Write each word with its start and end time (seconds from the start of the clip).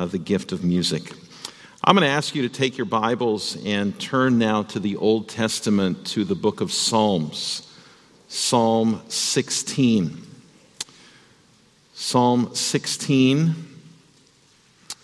uh, 0.00 0.06
the 0.06 0.16
gift 0.16 0.50
of 0.50 0.64
music. 0.64 1.12
I'm 1.84 1.94
going 1.94 2.08
to 2.08 2.12
ask 2.12 2.34
you 2.34 2.40
to 2.40 2.48
take 2.48 2.78
your 2.78 2.86
Bibles 2.86 3.62
and 3.66 3.98
turn 4.00 4.38
now 4.38 4.62
to 4.62 4.80
the 4.80 4.96
Old 4.96 5.28
Testament, 5.28 6.06
to 6.06 6.24
the 6.24 6.34
book 6.34 6.62
of 6.62 6.72
Psalms, 6.72 7.70
Psalm 8.26 9.02
16. 9.08 10.26
Psalm 11.92 12.54
16, 12.54 13.54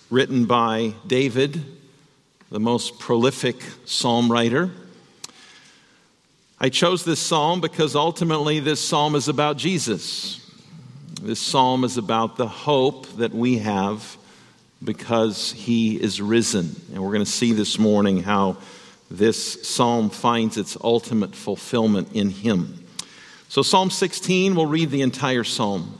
written 0.09 0.46
by 0.46 0.95
David, 1.07 1.63
the 2.51 2.61
most 2.61 2.99
prolific 2.99 3.57
psalm 3.85 4.33
writer. 4.33 4.71
I 6.59 6.71
chose 6.71 7.05
this 7.05 7.21
psalm 7.21 7.61
because 7.61 7.95
ultimately 7.95 8.61
this 8.61 8.81
psalm 8.81 9.15
is 9.15 9.29
about 9.29 9.59
Jesus. 9.59 10.41
This 11.21 11.39
psalm 11.39 11.85
is 11.85 11.99
about 11.99 12.39
the 12.39 12.49
hope 12.49 13.07
that 13.17 13.35
we 13.35 13.59
have 13.59 14.17
because 14.87 15.53
he 15.53 16.00
is 16.00 16.23
risen. 16.23 16.75
And 16.95 17.03
we're 17.03 17.13
going 17.13 17.25
to 17.25 17.31
see 17.31 17.53
this 17.53 17.79
morning 17.79 18.22
how 18.22 18.57
this 19.11 19.68
psalm 19.68 20.09
finds 20.09 20.57
its 20.57 20.79
ultimate 20.82 21.35
fulfillment 21.35 22.12
in 22.14 22.31
him. 22.31 22.85
So, 23.49 23.62
Psalm 23.62 23.90
16, 23.90 24.54
we'll 24.54 24.67
read 24.67 24.90
the 24.90 25.03
entire 25.03 25.45
psalm. 25.45 25.99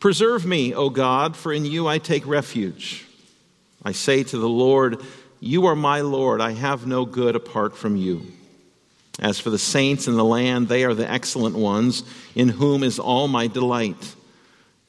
Preserve 0.00 0.44
me, 0.44 0.74
O 0.74 0.90
God, 0.90 1.36
for 1.36 1.52
in 1.52 1.64
you 1.64 1.86
I 1.86 1.98
take 1.98 2.26
refuge. 2.26 3.06
I 3.84 3.92
say 3.92 4.22
to 4.24 4.38
the 4.38 4.48
Lord, 4.48 5.00
You 5.38 5.66
are 5.66 5.76
my 5.76 6.00
Lord. 6.00 6.40
I 6.40 6.52
have 6.52 6.86
no 6.86 7.04
good 7.04 7.36
apart 7.36 7.76
from 7.76 7.96
you. 7.96 8.26
As 9.18 9.38
for 9.38 9.50
the 9.50 9.58
saints 9.58 10.08
in 10.08 10.16
the 10.16 10.24
land, 10.24 10.68
they 10.68 10.84
are 10.84 10.94
the 10.94 11.10
excellent 11.10 11.56
ones, 11.56 12.02
in 12.34 12.48
whom 12.48 12.82
is 12.82 12.98
all 12.98 13.28
my 13.28 13.46
delight. 13.46 14.14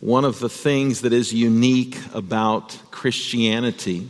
One 0.00 0.24
of 0.26 0.40
the 0.40 0.48
things 0.48 1.00
that 1.02 1.12
is 1.12 1.32
unique 1.32 1.98
about 2.12 2.78
Christianity 2.90 4.08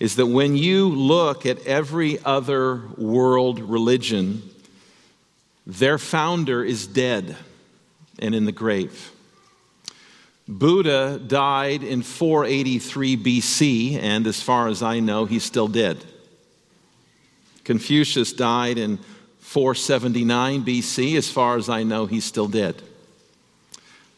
is 0.00 0.16
that 0.16 0.26
when 0.26 0.56
you 0.56 0.88
look 0.88 1.46
at 1.46 1.64
every 1.66 2.22
other 2.24 2.82
world 2.98 3.60
religion, 3.60 4.42
their 5.66 5.96
founder 5.96 6.64
is 6.64 6.86
dead 6.86 7.36
and 8.18 8.34
in 8.34 8.44
the 8.44 8.52
grave. 8.52 9.12
Buddha 10.48 11.18
died 11.18 11.82
in 11.82 12.02
483 12.02 13.16
BC, 13.16 13.98
and 14.00 14.26
as 14.26 14.40
far 14.40 14.68
as 14.68 14.82
I 14.82 15.00
know, 15.00 15.24
he's 15.24 15.44
still 15.44 15.66
dead. 15.66 16.04
Confucius 17.64 18.32
died 18.32 18.78
in 18.78 18.98
479 19.40 20.64
BC. 20.64 21.16
As 21.16 21.28
far 21.30 21.56
as 21.56 21.68
I 21.68 21.82
know, 21.82 22.06
he's 22.06 22.24
still 22.24 22.46
dead. 22.46 22.80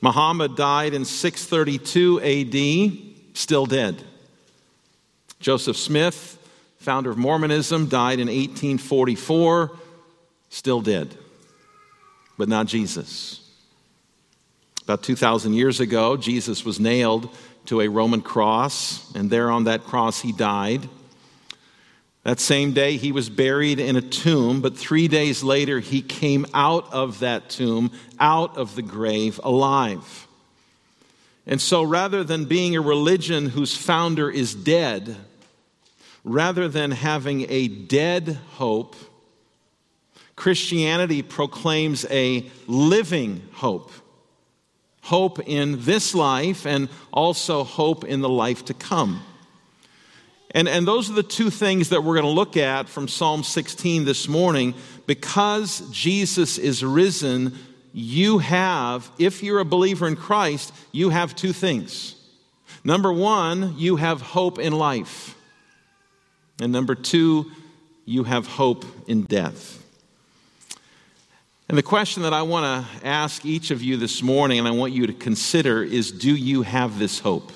Muhammad 0.00 0.56
died 0.56 0.94
in 0.94 1.04
632 1.04 2.20
AD, 2.20 3.36
still 3.36 3.66
dead. 3.66 4.03
Joseph 5.41 5.76
Smith, 5.76 6.38
founder 6.78 7.10
of 7.10 7.19
Mormonism, 7.19 7.88
died 7.88 8.20
in 8.20 8.28
1844, 8.28 9.72
still 10.50 10.81
dead. 10.81 11.16
But 12.37 12.48
not 12.48 12.66
Jesus. 12.66 13.44
About 14.84 15.03
2,000 15.03 15.53
years 15.53 15.81
ago, 15.81 16.16
Jesus 16.16 16.64
was 16.64 16.81
nailed 16.81 17.28
to 17.66 17.81
a 17.82 17.88
Roman 17.88 18.22
cross, 18.22 19.12
and 19.14 19.28
there 19.28 19.50
on 19.50 19.64
that 19.64 19.84
cross 19.84 20.20
he 20.20 20.32
died. 20.32 20.88
That 22.25 22.41
same 22.41 22.73
day, 22.73 22.97
he 22.97 23.12
was 23.12 23.31
buried 23.31 23.81
in 23.81 23.97
a 23.97 24.03
tomb, 24.03 24.61
but 24.61 24.77
three 24.77 25.09
days 25.09 25.43
later, 25.43 25.81
he 25.81 26.03
came 26.03 26.47
out 26.53 26.93
of 26.93 27.21
that 27.21 27.49
tomb, 27.49 27.93
out 28.19 28.56
of 28.56 28.75
the 28.75 28.83
grave, 28.83 29.41
alive. 29.43 30.27
And 31.47 31.61
so, 31.61 31.83
rather 31.83 32.25
than 32.25 32.45
being 32.45 32.77
a 32.77 32.81
religion 32.81 33.47
whose 33.47 33.77
founder 33.77 34.31
is 34.31 34.55
dead, 34.55 35.17
rather 36.25 36.69
than 36.69 36.91
having 36.91 37.47
a 37.49 37.69
dead 37.69 38.39
hope, 38.53 38.97
Christianity 40.37 41.23
proclaims 41.23 42.05
a 42.11 42.50
living 42.67 43.43
hope 43.53 43.93
hope 45.09 45.41
in 45.49 45.83
this 45.85 46.15
life 46.15 46.67
and 46.67 46.87
also 47.11 47.65
hope 47.65 48.05
in 48.05 48.21
the 48.21 48.29
life 48.29 48.67
to 48.67 48.75
come. 48.75 49.23
And, 50.53 50.69
and 50.69 50.86
those 50.86 51.10
are 51.10 51.14
the 51.14 51.22
two 51.22 51.50
things 51.50 51.91
that 51.91 52.03
we're 52.03 52.14
going 52.14 52.25
to 52.25 52.31
look 52.31 52.56
at 52.56 52.88
from 52.88 53.06
Psalm 53.06 53.42
16 53.42 54.04
this 54.04 54.28
morning. 54.28 54.75
Because 55.06 55.88
Jesus 55.91 56.56
is 56.59 56.82
risen, 56.82 57.54
you 57.92 58.38
have, 58.38 59.10
if 59.19 59.42
you're 59.42 59.60
a 59.60 59.64
believer 59.64 60.08
in 60.08 60.16
Christ, 60.16 60.72
you 60.92 61.10
have 61.10 61.37
two 61.37 61.53
things. 61.53 62.14
Number 62.84 63.12
one, 63.12 63.75
you 63.76 63.97
have 63.97 64.22
hope 64.22 64.58
in 64.58 64.72
life. 64.72 65.34
And 66.60 66.72
number 66.72 66.94
two, 66.94 67.50
you 68.04 68.25
have 68.25 68.47
hope 68.47 68.87
in 69.06 69.25
death. 69.25 69.84
And 71.69 71.76
the 71.76 71.82
question 71.82 72.22
that 72.22 72.32
I 72.32 72.42
want 72.42 72.64
to 72.64 73.06
ask 73.06 73.44
each 73.44 73.70
of 73.70 73.82
you 73.82 73.98
this 73.98 74.22
morning, 74.22 74.58
and 74.58 74.66
I 74.66 74.70
want 74.70 74.94
you 74.94 75.06
to 75.06 75.12
consider, 75.12 75.82
is 75.82 76.10
do 76.10 76.34
you 76.34 76.62
have 76.62 76.98
this 76.98 77.19
hope? 77.19 77.53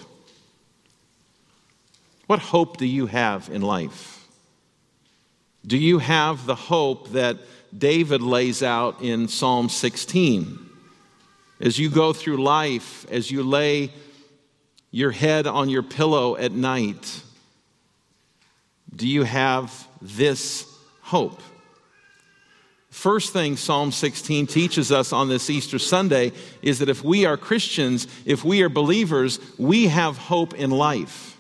What 2.27 2.39
hope 2.39 2.77
do 2.77 2.87
you 2.87 3.07
have 3.07 3.49
in 3.49 3.63
life? 3.63 4.29
Do 5.67 5.79
you 5.79 5.99
have 5.99 6.47
the 6.47 6.55
hope 6.55 7.11
that 7.11 7.39
David 7.77 8.23
lays 8.23 8.63
out 8.63 9.01
in 9.03 9.29
Psalm 9.29 9.69
16? 9.69 10.59
As 11.61 11.79
you 11.79 11.89
go 11.89 12.13
through 12.13 12.43
life, 12.43 13.07
as 13.11 13.31
you 13.31 13.43
lay 13.43 13.93
your 14.91 15.13
head 15.13 15.47
on 15.47 15.69
your 15.69 15.83
pillow 15.83 16.37
at 16.37 16.53
night, 16.53 17.23
do 18.95 19.07
you 19.09 19.23
have 19.23 19.87
this 20.01 20.67
hope? 21.01 21.41
First 22.91 23.33
thing 23.33 23.57
Psalm 23.57 23.91
16 23.91 24.47
teaches 24.49 24.93
us 24.93 25.13
on 25.13 25.29
this 25.29 25.49
Easter 25.49 25.79
Sunday 25.79 26.33
is 26.61 26.81
that 26.81 26.91
if 26.91 27.03
we 27.03 27.25
are 27.25 27.39
Christians, 27.39 28.07
if 28.27 28.45
we 28.45 28.63
are 28.63 28.69
believers, 28.69 29.41
we 29.57 29.87
have 29.87 30.19
hope 30.19 30.55
in 30.55 30.71
life. 30.71 31.32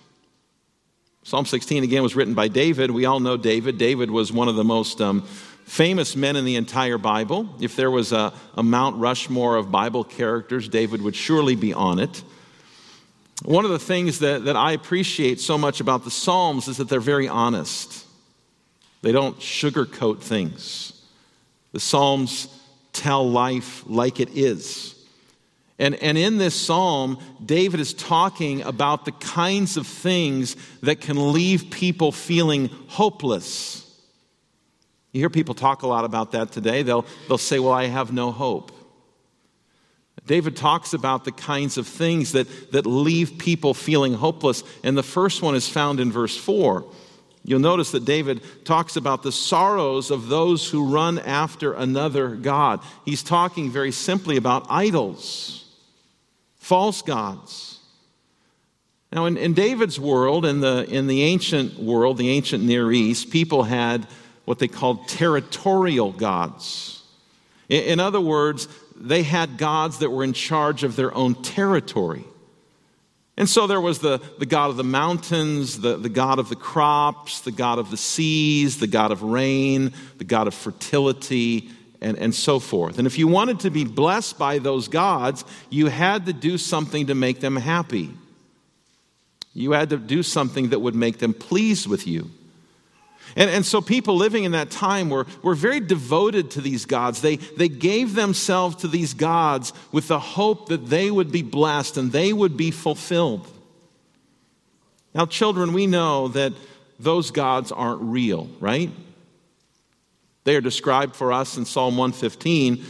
Psalm 1.25 1.47
16 1.47 1.85
again 1.85 2.03
was 2.03 2.17
written 2.17 2.35
by 2.35 2.49
David. 2.49 2.91
We 2.91 3.05
all 3.05 3.21
know 3.21 3.37
David. 3.37 3.79
David 3.79 4.11
was 4.11 4.33
one 4.33 4.49
of 4.49 4.57
the 4.57 4.65
most 4.65 5.01
um, 5.01 5.23
famous 5.65 6.17
men 6.17 6.35
in 6.35 6.45
the 6.45 6.57
entire 6.57 6.99
Bible. 6.99 7.49
If 7.61 7.77
there 7.77 7.93
was 7.93 8.13
a, 8.13 8.33
a 8.55 8.63
Mount 8.63 8.97
Rushmore 8.97 9.57
of 9.57 9.71
Bible 9.71 10.03
characters, 10.03 10.69
David 10.69 11.01
would 11.01 11.15
surely 11.15 11.55
be 11.55 11.73
on 11.73 12.01
it. 12.01 12.25
One 13.45 13.65
of 13.65 13.71
the 13.71 13.79
things 13.79 14.19
that, 14.19 14.47
that 14.47 14.57
I 14.57 14.73
appreciate 14.73 15.41
so 15.41 15.57
much 15.57 15.81
about 15.81 16.05
the 16.05 16.11
Psalms 16.11 16.67
is 16.67 16.79
that 16.79 16.89
they're 16.89 17.01
very 17.01 17.29
honest. 17.29 18.05
They 19.03 19.13
don't 19.13 19.39
sugarcoat 19.39 20.21
things. 20.21 20.93
The 21.71 21.81
Psalms 21.81 22.49
tell 22.93 23.29
life 23.29 23.85
like 23.87 24.19
it 24.19 24.31
is. 24.37 24.95
And, 25.83 25.97
and 25.97 26.17
in 26.17 26.39
this 26.39 26.55
psalm, 26.55 27.19
David 27.45 27.81
is 27.81 27.93
talking 27.93 28.63
about 28.63 29.05
the 29.05 29.11
kinds 29.11 29.77
of 29.77 29.85
things 29.85 30.55
that 30.81 31.01
can 31.01 31.33
leave 31.33 31.73
people 31.73 32.13
feeling 32.13 32.69
hopeless. 32.87 33.85
You 35.11 35.19
hear 35.23 35.29
people 35.29 35.57
talk 35.57 35.83
a 35.83 35.89
lot 35.89 36.05
about 36.05 36.31
that 36.33 36.53
today. 36.53 36.85
They'll, 36.85 37.05
they'll 37.27 37.37
say, 37.37 37.59
Well, 37.59 37.73
I 37.73 37.87
have 37.87 38.13
no 38.13 38.31
hope. 38.31 38.71
David 40.25 40.57
talks 40.57 40.95
about 40.95 41.25
the 41.25 41.33
kinds 41.33 41.77
of 41.77 41.89
things 41.89 42.31
that, 42.31 42.71
that 42.71 42.87
leave 42.87 43.39
people 43.39 43.75
feeling 43.75 44.15
hopeless, 44.15 44.63
and 44.85 44.97
the 44.97 45.03
first 45.03 45.43
one 45.43 45.57
is 45.57 45.69
found 45.69 45.99
in 45.99 46.13
verse 46.13 46.37
4. 46.37 46.85
You'll 47.43 47.59
notice 47.59 47.91
that 47.91 48.05
David 48.05 48.41
talks 48.65 48.95
about 48.95 49.25
the 49.25 49.33
sorrows 49.33 50.13
of 50.13 50.29
those 50.29 50.71
who 50.71 50.95
run 50.95 51.19
after 51.19 51.73
another 51.73 52.37
God. 52.37 52.85
He's 53.05 53.25
talking 53.25 53.69
very 53.69 53.91
simply 53.91 54.37
about 54.37 54.69
idols, 54.71 55.62
false 56.63 57.03
gods. 57.03 57.81
Now, 59.13 59.27
in, 59.27 59.37
in 59.37 59.53
David's 59.53 59.99
world, 59.99 60.47
in 60.47 60.61
the, 60.61 60.87
in 60.89 61.09
the 61.09 61.23
ancient 61.23 61.77
world, 61.77 62.19
the 62.19 62.31
ancient 62.31 62.63
Near 62.63 62.93
East, 62.93 63.31
people 63.31 63.65
had 63.65 64.07
what 64.45 64.61
they 64.61 64.69
called 64.69 65.09
territorial 65.09 66.13
gods. 66.13 67.03
In, 67.69 67.83
in 67.85 68.01
other 68.01 68.21
words, 68.21 68.69
they 68.97 69.25
had 69.25 69.59
gods 69.59 69.99
that 69.99 70.11
were 70.11 70.23
in 70.23 70.33
charge 70.33 70.85
of 70.85 70.95
their 70.95 71.13
own 71.15 71.35
territory. 71.43 72.25
And 73.37 73.49
so 73.49 73.67
there 73.67 73.81
was 73.81 73.99
the, 73.99 74.23
the 74.39 74.47
God 74.47 74.71
of 74.71 74.77
the 74.77 74.85
mountains, 74.85 75.81
the, 75.81 75.97
the 75.97 76.09
God 76.09 76.39
of 76.39 76.49
the 76.49 76.55
crops, 76.55 77.41
the 77.41 77.51
God 77.51 77.81
of 77.81 77.91
the 77.91 77.97
seas, 77.97 78.79
the 78.79 78.87
God 78.87 79.11
of 79.11 79.25
rain, 79.25 79.93
the 80.19 80.25
God 80.25 80.47
of 80.47 80.55
fertility, 80.55 81.71
and, 82.03 82.19
and 82.19 82.35
so 82.35 82.59
forth. 82.59 82.99
And 82.99 83.07
if 83.07 83.19
you 83.19 83.29
wanted 83.29 83.61
to 83.61 83.71
be 83.71 83.85
blessed 83.85 84.39
by 84.39 84.59
those 84.59 84.89
gods, 84.89 85.45
you 85.71 85.87
had 85.87 86.27
to 86.27 86.33
do 86.33 86.59
something 86.59 87.07
to 87.07 87.15
make 87.15 87.41
them 87.41 87.57
happy. 87.57 88.11
You 89.55 89.73
had 89.73 89.91
to 89.91 89.97
do 89.97 90.23
something 90.23 90.71
that 90.71 90.81
would 90.81 90.95
make 90.95 91.19
them 91.19 91.33
pleased 91.33 91.87
with 91.87 92.07
you. 92.07 92.31
And, 93.37 93.49
and 93.49 93.65
so 93.65 93.81
people 93.81 94.17
living 94.17 94.45
in 94.45 94.53
that 94.53 94.71
time 94.71 95.09
were, 95.09 95.27
were 95.43 95.55
very 95.55 95.81
devoted 95.81 96.51
to 96.53 96.61
these 96.61 96.85
gods. 96.85 97.23
They, 97.23 97.37
they 97.37 97.69
gave 97.69 98.15
themselves 98.15 98.77
to 98.77 98.89
these 98.89 99.15
gods 99.15 99.73
with 99.91 100.09
the 100.09 100.19
hope 100.19 100.69
that 100.69 100.87
they 100.87 101.11
would 101.11 101.33
be 101.33 101.43
blessed 101.43 101.97
and 101.97 102.13
they 102.13 102.33
would 102.33 102.57
be 102.57 102.71
fulfilled. 102.71 103.49
Now, 105.15 105.27
children, 105.27 105.73
we 105.73 105.87
know 105.87 106.29
that 106.29 106.53
those 106.99 107.31
gods 107.31 107.73
aren't 107.73 108.03
real, 108.03 108.49
right? 108.61 108.91
They 110.45 110.57
are 110.57 110.61
described 110.61 111.15
for 111.15 111.33
us 111.33 111.57
in 111.57 111.65
Psalm 111.65 111.97
115, 111.97 112.85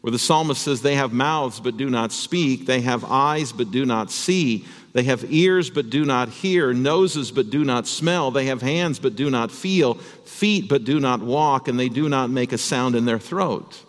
where 0.00 0.10
the 0.10 0.18
psalmist 0.18 0.62
says, 0.62 0.82
They 0.82 0.96
have 0.96 1.12
mouths 1.12 1.60
but 1.60 1.76
do 1.76 1.88
not 1.88 2.12
speak, 2.12 2.66
they 2.66 2.80
have 2.82 3.04
eyes 3.04 3.52
but 3.52 3.70
do 3.70 3.86
not 3.86 4.10
see. 4.10 4.66
They 4.94 5.02
have 5.04 5.30
ears 5.30 5.70
but 5.70 5.90
do 5.90 6.04
not 6.04 6.28
hear, 6.28 6.72
noses 6.72 7.30
but 7.30 7.50
do 7.50 7.62
not 7.62 7.86
smell. 7.86 8.30
They 8.30 8.46
have 8.46 8.62
hands 8.62 8.98
but 8.98 9.16
do 9.16 9.30
not 9.30 9.52
feel, 9.52 9.94
feet 9.94 10.68
but 10.68 10.84
do 10.84 10.98
not 10.98 11.20
walk, 11.20 11.68
and 11.68 11.78
they 11.78 11.88
do 11.88 12.08
not 12.08 12.30
make 12.30 12.52
a 12.52 12.58
sound 12.58 12.96
in 12.96 13.04
their 13.04 13.18
throat. 13.18 13.84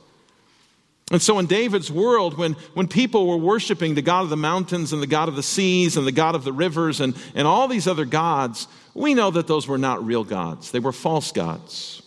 And 1.12 1.22
so, 1.22 1.40
in 1.40 1.48
David's 1.48 1.90
world, 1.90 2.38
when, 2.38 2.54
when 2.76 2.88
people 2.88 3.26
were 3.26 3.38
worshiping 3.38 3.96
the 3.96 4.02
God 4.02 4.22
of 4.22 4.30
the 4.30 4.38
mountains 4.38 4.94
and 4.94 5.02
the 5.02 5.08
God 5.08 5.28
of 5.28 5.36
the 5.36 5.42
seas 5.42 5.98
and 5.98 6.06
the 6.06 6.12
God 6.12 6.36
of 6.36 6.44
the 6.44 6.54
rivers 6.54 7.02
and, 7.02 7.16
and 7.34 7.48
all 7.48 7.68
these 7.68 7.88
other 7.88 8.06
gods, 8.06 8.68
we 8.94 9.16
know 9.16 9.32
that 9.32 9.48
those 9.48 9.68
were 9.68 9.80
not 9.80 10.06
real 10.06 10.24
gods. 10.24 10.70
They 10.70 10.80
were 10.80 10.92
false 10.92 11.32
gods. 11.32 12.04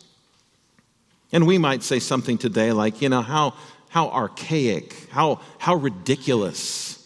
And 1.32 1.46
we 1.46 1.58
might 1.58 1.82
say 1.82 1.98
something 1.98 2.38
today 2.38 2.72
like, 2.72 3.00
you 3.00 3.08
know, 3.08 3.22
how, 3.22 3.54
how 3.88 4.10
archaic, 4.10 5.08
how, 5.10 5.40
how 5.58 5.74
ridiculous, 5.74 6.98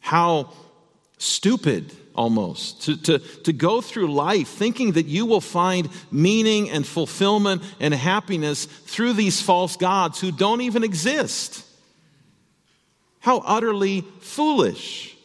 how 0.00 0.50
stupid 1.18 1.92
almost 2.14 2.82
to, 2.82 2.96
to, 3.02 3.18
to 3.18 3.52
go 3.52 3.80
through 3.80 4.12
life 4.12 4.48
thinking 4.48 4.92
that 4.92 5.06
you 5.06 5.26
will 5.26 5.40
find 5.40 5.88
meaning 6.10 6.70
and 6.70 6.86
fulfillment 6.86 7.62
and 7.80 7.92
happiness 7.92 8.66
through 8.66 9.12
these 9.12 9.40
false 9.40 9.76
gods 9.76 10.20
who 10.20 10.30
don't 10.30 10.60
even 10.60 10.84
exist. 10.84 11.64
How 13.20 13.38
utterly 13.38 14.02
foolish. 14.20 15.16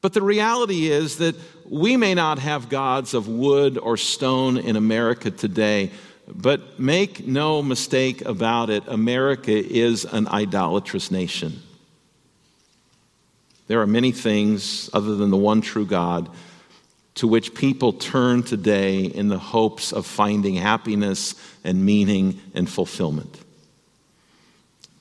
But 0.00 0.14
the 0.14 0.22
reality 0.22 0.90
is 0.90 1.18
that 1.18 1.36
we 1.68 1.96
may 1.96 2.14
not 2.14 2.38
have 2.38 2.68
gods 2.68 3.14
of 3.14 3.28
wood 3.28 3.78
or 3.78 3.96
stone 3.96 4.56
in 4.56 4.76
America 4.76 5.30
today, 5.30 5.90
but 6.34 6.78
make 6.78 7.26
no 7.26 7.62
mistake 7.62 8.24
about 8.24 8.70
it, 8.70 8.84
America 8.86 9.52
is 9.52 10.04
an 10.04 10.28
idolatrous 10.28 11.10
nation. 11.10 11.62
There 13.66 13.80
are 13.80 13.86
many 13.86 14.12
things 14.12 14.90
other 14.92 15.14
than 15.14 15.30
the 15.30 15.36
one 15.36 15.60
true 15.60 15.86
God 15.86 16.28
to 17.14 17.28
which 17.28 17.54
people 17.54 17.92
turn 17.92 18.42
today 18.42 19.04
in 19.04 19.28
the 19.28 19.38
hopes 19.38 19.92
of 19.92 20.06
finding 20.06 20.54
happiness 20.54 21.34
and 21.64 21.84
meaning 21.84 22.40
and 22.54 22.68
fulfillment. 22.68 23.38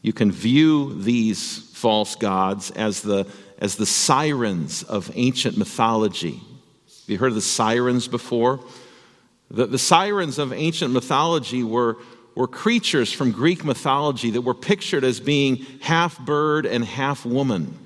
You 0.02 0.14
can 0.14 0.32
view 0.32 1.02
these 1.02 1.60
false 1.74 2.16
gods 2.16 2.72
as 2.72 3.02
the, 3.02 3.26
as 3.58 3.76
the 3.76 3.86
sirens 3.86 4.84
of 4.84 5.12
ancient 5.16 5.58
mythology. 5.58 6.36
Have 6.36 7.08
you 7.08 7.18
heard 7.18 7.30
of 7.30 7.36
the 7.36 7.42
sirens 7.42 8.08
before? 8.08 8.60
The, 9.52 9.66
the 9.66 9.78
sirens 9.78 10.38
of 10.38 10.54
ancient 10.54 10.94
mythology 10.94 11.64
were, 11.64 11.98
were 12.36 12.48
creatures 12.48 13.12
from 13.12 13.32
Greek 13.32 13.66
mythology 13.66 14.32
that 14.32 14.42
were 14.42 14.54
pictured 14.54 15.04
as 15.04 15.20
being 15.20 15.66
half 15.82 16.20
bird 16.20 16.66
and 16.66 16.86
half 16.86 17.26
woman. 17.26 17.78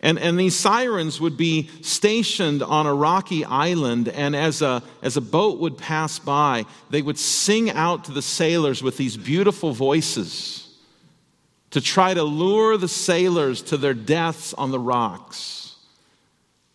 And, 0.00 0.18
and 0.18 0.38
these 0.38 0.54
sirens 0.54 1.20
would 1.20 1.36
be 1.36 1.68
stationed 1.82 2.62
on 2.62 2.86
a 2.86 2.94
rocky 2.94 3.44
island, 3.44 4.08
and 4.08 4.36
as 4.36 4.62
a, 4.62 4.82
as 5.02 5.16
a 5.16 5.20
boat 5.20 5.58
would 5.58 5.76
pass 5.76 6.20
by, 6.20 6.66
they 6.90 7.02
would 7.02 7.18
sing 7.18 7.70
out 7.70 8.04
to 8.04 8.12
the 8.12 8.22
sailors 8.22 8.80
with 8.80 8.96
these 8.96 9.16
beautiful 9.16 9.72
voices 9.72 10.68
to 11.70 11.80
try 11.80 12.14
to 12.14 12.22
lure 12.22 12.76
the 12.76 12.88
sailors 12.88 13.60
to 13.62 13.76
their 13.76 13.94
deaths 13.94 14.54
on 14.54 14.70
the 14.70 14.78
rocks. 14.78 15.67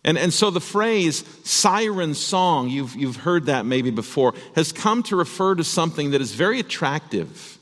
And, 0.04 0.18
and 0.18 0.32
so 0.32 0.50
the 0.50 0.60
phrase 0.60 1.24
siren 1.44 2.14
song, 2.14 2.68
you've, 2.68 2.94
you've 2.94 3.16
heard 3.16 3.46
that 3.46 3.64
maybe 3.64 3.90
before, 3.90 4.34
has 4.54 4.70
come 4.70 5.02
to 5.04 5.16
refer 5.16 5.54
to 5.54 5.64
something 5.64 6.10
that 6.10 6.20
is 6.20 6.34
very 6.34 6.60
attractive. 6.60 7.58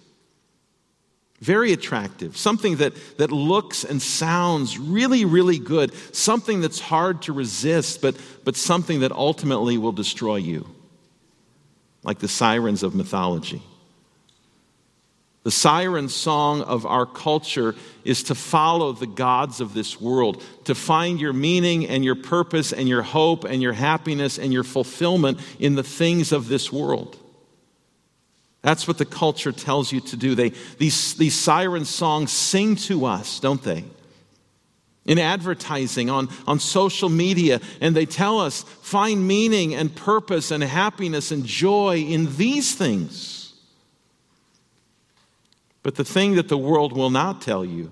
Very 1.40 1.72
attractive, 1.72 2.36
something 2.36 2.76
that, 2.76 2.92
that 3.18 3.32
looks 3.32 3.82
and 3.82 4.00
sounds 4.00 4.78
really, 4.78 5.24
really 5.24 5.58
good, 5.58 5.92
something 6.14 6.60
that's 6.60 6.78
hard 6.78 7.22
to 7.22 7.32
resist, 7.32 8.00
but, 8.00 8.14
but 8.44 8.54
something 8.54 9.00
that 9.00 9.10
ultimately 9.10 9.76
will 9.76 9.90
destroy 9.90 10.36
you, 10.36 10.68
like 12.04 12.20
the 12.20 12.28
sirens 12.28 12.84
of 12.84 12.94
mythology. 12.94 13.60
The 15.44 15.50
siren 15.50 16.08
song 16.08 16.62
of 16.62 16.86
our 16.86 17.04
culture 17.04 17.74
is 18.04 18.22
to 18.24 18.34
follow 18.34 18.92
the 18.92 19.08
gods 19.08 19.60
of 19.60 19.74
this 19.74 20.00
world, 20.00 20.42
to 20.64 20.74
find 20.74 21.20
your 21.20 21.32
meaning 21.32 21.88
and 21.88 22.04
your 22.04 22.14
purpose 22.14 22.72
and 22.72 22.88
your 22.88 23.02
hope 23.02 23.42
and 23.42 23.60
your 23.60 23.72
happiness 23.72 24.38
and 24.38 24.52
your 24.52 24.62
fulfillment 24.62 25.40
in 25.58 25.74
the 25.74 25.82
things 25.82 26.30
of 26.30 26.46
this 26.46 26.72
world. 26.72 27.18
That's 28.62 28.86
what 28.86 28.98
the 28.98 29.04
culture 29.04 29.50
tells 29.50 29.90
you 29.90 30.00
to 30.00 30.16
do. 30.16 30.36
They, 30.36 30.50
these, 30.78 31.14
these 31.14 31.34
siren 31.34 31.84
songs 31.84 32.30
sing 32.30 32.76
to 32.76 33.06
us, 33.06 33.40
don't 33.40 33.62
they? 33.62 33.84
In 35.04 35.18
advertising, 35.18 36.08
on, 36.08 36.28
on 36.46 36.60
social 36.60 37.08
media, 37.08 37.60
and 37.80 37.96
they 37.96 38.06
tell 38.06 38.38
us 38.38 38.62
find 38.62 39.26
meaning 39.26 39.74
and 39.74 39.92
purpose 39.92 40.52
and 40.52 40.62
happiness 40.62 41.32
and 41.32 41.44
joy 41.44 41.96
in 41.96 42.36
these 42.36 42.76
things. 42.76 43.41
But 45.82 45.96
the 45.96 46.04
thing 46.04 46.36
that 46.36 46.48
the 46.48 46.58
world 46.58 46.92
will 46.92 47.10
not 47.10 47.42
tell 47.42 47.64
you 47.64 47.90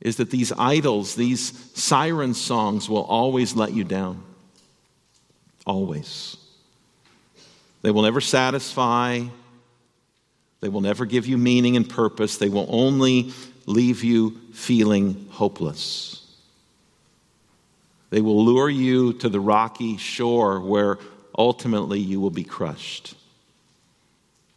is 0.00 0.16
that 0.16 0.30
these 0.30 0.52
idols, 0.52 1.14
these 1.14 1.52
siren 1.74 2.34
songs, 2.34 2.88
will 2.88 3.04
always 3.04 3.56
let 3.56 3.72
you 3.72 3.84
down. 3.84 4.22
Always. 5.66 6.36
They 7.82 7.90
will 7.90 8.02
never 8.02 8.20
satisfy. 8.20 9.22
They 10.60 10.68
will 10.68 10.82
never 10.82 11.04
give 11.04 11.26
you 11.26 11.36
meaning 11.36 11.76
and 11.76 11.88
purpose. 11.88 12.36
They 12.36 12.48
will 12.48 12.66
only 12.68 13.32
leave 13.66 14.04
you 14.04 14.38
feeling 14.52 15.26
hopeless. 15.30 16.20
They 18.10 18.20
will 18.20 18.44
lure 18.44 18.70
you 18.70 19.14
to 19.14 19.28
the 19.28 19.40
rocky 19.40 19.96
shore 19.96 20.60
where 20.60 20.98
ultimately 21.36 21.98
you 21.98 22.20
will 22.20 22.30
be 22.30 22.44
crushed. 22.44 23.16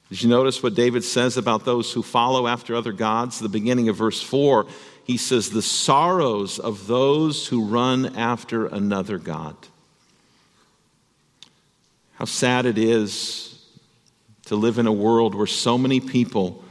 Did 0.09 0.23
you 0.23 0.29
notice 0.29 0.63
what 0.63 0.73
David 0.73 1.03
says 1.03 1.35
about 1.35 1.65
those 1.65 1.91
who 1.91 2.01
follow 2.01 2.47
after 2.47 2.75
other 2.75 2.93
gods? 2.93 3.39
The 3.39 3.49
beginning 3.49 3.89
of 3.89 3.97
verse 3.97 4.21
4, 4.21 4.65
he 5.03 5.17
says, 5.17 5.49
The 5.49 5.61
sorrows 5.61 6.59
of 6.59 6.87
those 6.87 7.47
who 7.47 7.65
run 7.65 8.15
after 8.15 8.67
another 8.67 9.17
God. 9.17 9.55
How 12.15 12.25
sad 12.25 12.65
it 12.65 12.77
is 12.77 13.65
to 14.45 14.55
live 14.55 14.79
in 14.79 14.87
a 14.87 14.93
world 14.93 15.35
where 15.35 15.45
so 15.45 15.77
many 15.77 15.99
people 15.99 16.63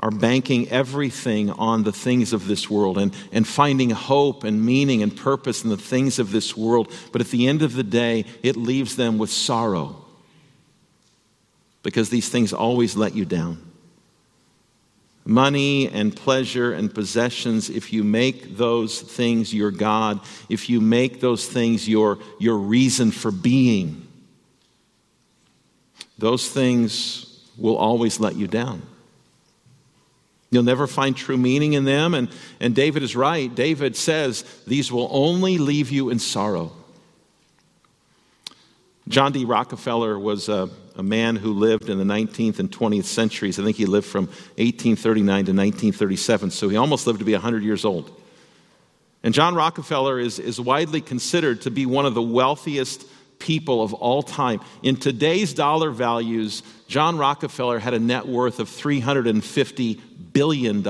are 0.00 0.12
banking 0.12 0.68
everything 0.68 1.50
on 1.50 1.82
the 1.82 1.92
things 1.92 2.32
of 2.32 2.46
this 2.46 2.70
world 2.70 2.98
and, 2.98 3.12
and 3.32 3.48
finding 3.48 3.90
hope 3.90 4.44
and 4.44 4.64
meaning 4.64 5.02
and 5.02 5.16
purpose 5.16 5.64
in 5.64 5.70
the 5.70 5.76
things 5.76 6.20
of 6.20 6.30
this 6.30 6.56
world. 6.56 6.92
But 7.10 7.20
at 7.20 7.28
the 7.28 7.48
end 7.48 7.62
of 7.62 7.72
the 7.72 7.82
day, 7.82 8.26
it 8.44 8.56
leaves 8.56 8.94
them 8.94 9.18
with 9.18 9.28
sorrow 9.28 10.04
because 11.88 12.10
these 12.10 12.28
things 12.28 12.52
always 12.52 12.98
let 12.98 13.14
you 13.14 13.24
down. 13.24 13.56
money 15.24 15.88
and 15.88 16.14
pleasure 16.14 16.74
and 16.74 16.94
possessions, 16.94 17.70
if 17.70 17.94
you 17.94 18.04
make 18.04 18.58
those 18.58 19.00
things 19.00 19.54
your 19.54 19.70
God, 19.70 20.20
if 20.50 20.68
you 20.68 20.82
make 20.82 21.20
those 21.20 21.46
things 21.46 21.88
your, 21.88 22.18
your 22.38 22.58
reason 22.58 23.10
for 23.10 23.30
being, 23.30 24.06
those 26.18 26.50
things 26.50 27.42
will 27.56 27.76
always 27.76 28.20
let 28.20 28.36
you 28.36 28.46
down. 28.46 28.82
You'll 30.50 30.62
never 30.62 30.86
find 30.86 31.16
true 31.16 31.38
meaning 31.38 31.72
in 31.72 31.84
them. 31.84 32.12
And, 32.12 32.28
and 32.60 32.74
David 32.74 33.02
is 33.02 33.16
right. 33.16 33.54
David 33.54 33.96
says, 33.96 34.44
These 34.66 34.92
will 34.92 35.08
only 35.10 35.56
leave 35.56 35.90
you 35.90 36.10
in 36.10 36.18
sorrow. 36.18 36.72
John 39.08 39.32
D. 39.32 39.46
Rockefeller 39.46 40.18
was 40.18 40.50
a, 40.50 40.68
a, 40.98 41.02
man 41.02 41.36
who 41.36 41.52
lived 41.52 41.88
in 41.88 41.98
the 41.98 42.04
19th 42.04 42.58
and 42.58 42.70
20th 42.70 43.04
centuries. 43.04 43.58
I 43.58 43.64
think 43.64 43.76
he 43.76 43.86
lived 43.86 44.06
from 44.06 44.26
1839 44.56 45.26
to 45.26 45.52
1937, 45.52 46.50
so 46.50 46.68
he 46.68 46.76
almost 46.76 47.06
lived 47.06 47.20
to 47.20 47.24
be 47.24 47.32
100 47.32 47.62
years 47.62 47.84
old. 47.84 48.10
And 49.22 49.32
John 49.32 49.54
Rockefeller 49.54 50.18
is, 50.18 50.38
is 50.38 50.60
widely 50.60 51.00
considered 51.00 51.62
to 51.62 51.70
be 51.70 51.86
one 51.86 52.06
of 52.06 52.14
the 52.14 52.22
wealthiest 52.22 53.06
people 53.38 53.82
of 53.82 53.94
all 53.94 54.22
time. 54.22 54.60
In 54.82 54.96
today's 54.96 55.54
dollar 55.54 55.90
values, 55.90 56.62
John 56.88 57.18
Rockefeller 57.18 57.78
had 57.78 57.94
a 57.94 57.98
net 57.98 58.26
worth 58.26 58.60
of 58.60 58.68
$350 58.68 60.00
billion. 60.32 60.82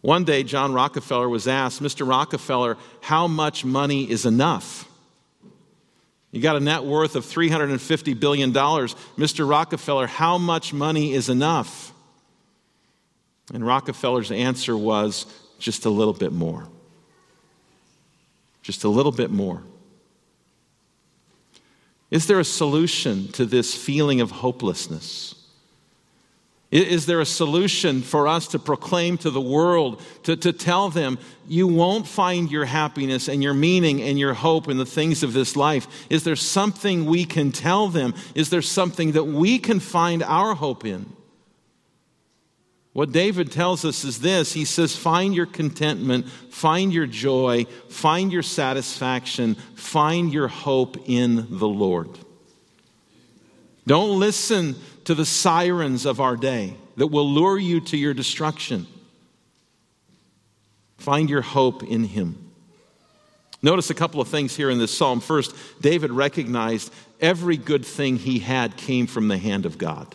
One 0.00 0.24
day, 0.24 0.42
John 0.44 0.72
Rockefeller 0.72 1.28
was 1.28 1.48
asked, 1.48 1.82
Mr. 1.82 2.08
Rockefeller, 2.08 2.76
how 3.00 3.26
much 3.26 3.64
money 3.64 4.08
is 4.08 4.24
enough? 4.24 4.87
You 6.30 6.42
got 6.42 6.56
a 6.56 6.60
net 6.60 6.84
worth 6.84 7.16
of 7.16 7.24
$350 7.24 8.18
billion. 8.20 8.52
Mr. 8.52 9.48
Rockefeller, 9.48 10.06
how 10.06 10.36
much 10.36 10.72
money 10.72 11.14
is 11.14 11.28
enough? 11.28 11.92
And 13.54 13.66
Rockefeller's 13.66 14.30
answer 14.30 14.76
was 14.76 15.26
just 15.58 15.86
a 15.86 15.90
little 15.90 16.12
bit 16.12 16.32
more. 16.32 16.68
Just 18.62 18.84
a 18.84 18.88
little 18.88 19.12
bit 19.12 19.30
more. 19.30 19.62
Is 22.10 22.26
there 22.26 22.40
a 22.40 22.44
solution 22.44 23.28
to 23.32 23.46
this 23.46 23.74
feeling 23.74 24.20
of 24.20 24.30
hopelessness? 24.30 25.34
Is 26.70 27.06
there 27.06 27.20
a 27.20 27.26
solution 27.26 28.02
for 28.02 28.28
us 28.28 28.46
to 28.48 28.58
proclaim 28.58 29.16
to 29.18 29.30
the 29.30 29.40
world, 29.40 30.02
to, 30.24 30.36
to 30.36 30.52
tell 30.52 30.90
them, 30.90 31.18
you 31.46 31.66
won't 31.66 32.06
find 32.06 32.50
your 32.50 32.66
happiness 32.66 33.26
and 33.26 33.42
your 33.42 33.54
meaning 33.54 34.02
and 34.02 34.18
your 34.18 34.34
hope 34.34 34.68
in 34.68 34.76
the 34.76 34.84
things 34.84 35.22
of 35.22 35.32
this 35.32 35.56
life? 35.56 35.88
Is 36.10 36.24
there 36.24 36.36
something 36.36 37.06
we 37.06 37.24
can 37.24 37.52
tell 37.52 37.88
them? 37.88 38.12
Is 38.34 38.50
there 38.50 38.60
something 38.60 39.12
that 39.12 39.24
we 39.24 39.58
can 39.58 39.80
find 39.80 40.22
our 40.22 40.54
hope 40.54 40.84
in? 40.84 41.10
What 42.92 43.12
David 43.12 43.50
tells 43.50 43.86
us 43.86 44.04
is 44.04 44.20
this 44.20 44.52
He 44.52 44.66
says, 44.66 44.94
Find 44.94 45.34
your 45.34 45.46
contentment, 45.46 46.28
find 46.50 46.92
your 46.92 47.06
joy, 47.06 47.64
find 47.88 48.30
your 48.30 48.42
satisfaction, 48.42 49.54
find 49.74 50.34
your 50.34 50.48
hope 50.48 51.08
in 51.08 51.58
the 51.58 51.68
Lord. 51.68 52.10
Don't 53.86 54.18
listen 54.18 54.76
to 55.08 55.14
the 55.14 55.24
sirens 55.24 56.04
of 56.04 56.20
our 56.20 56.36
day 56.36 56.74
that 56.98 57.06
will 57.06 57.26
lure 57.26 57.58
you 57.58 57.80
to 57.80 57.96
your 57.96 58.12
destruction. 58.12 58.86
Find 60.98 61.30
your 61.30 61.40
hope 61.40 61.82
in 61.82 62.04
Him. 62.04 62.52
Notice 63.62 63.88
a 63.88 63.94
couple 63.94 64.20
of 64.20 64.28
things 64.28 64.54
here 64.54 64.68
in 64.68 64.76
this 64.76 64.94
psalm. 64.94 65.20
First, 65.20 65.56
David 65.80 66.10
recognized 66.10 66.92
every 67.22 67.56
good 67.56 67.86
thing 67.86 68.18
he 68.18 68.40
had 68.40 68.76
came 68.76 69.06
from 69.06 69.28
the 69.28 69.38
hand 69.38 69.64
of 69.64 69.78
God. 69.78 70.14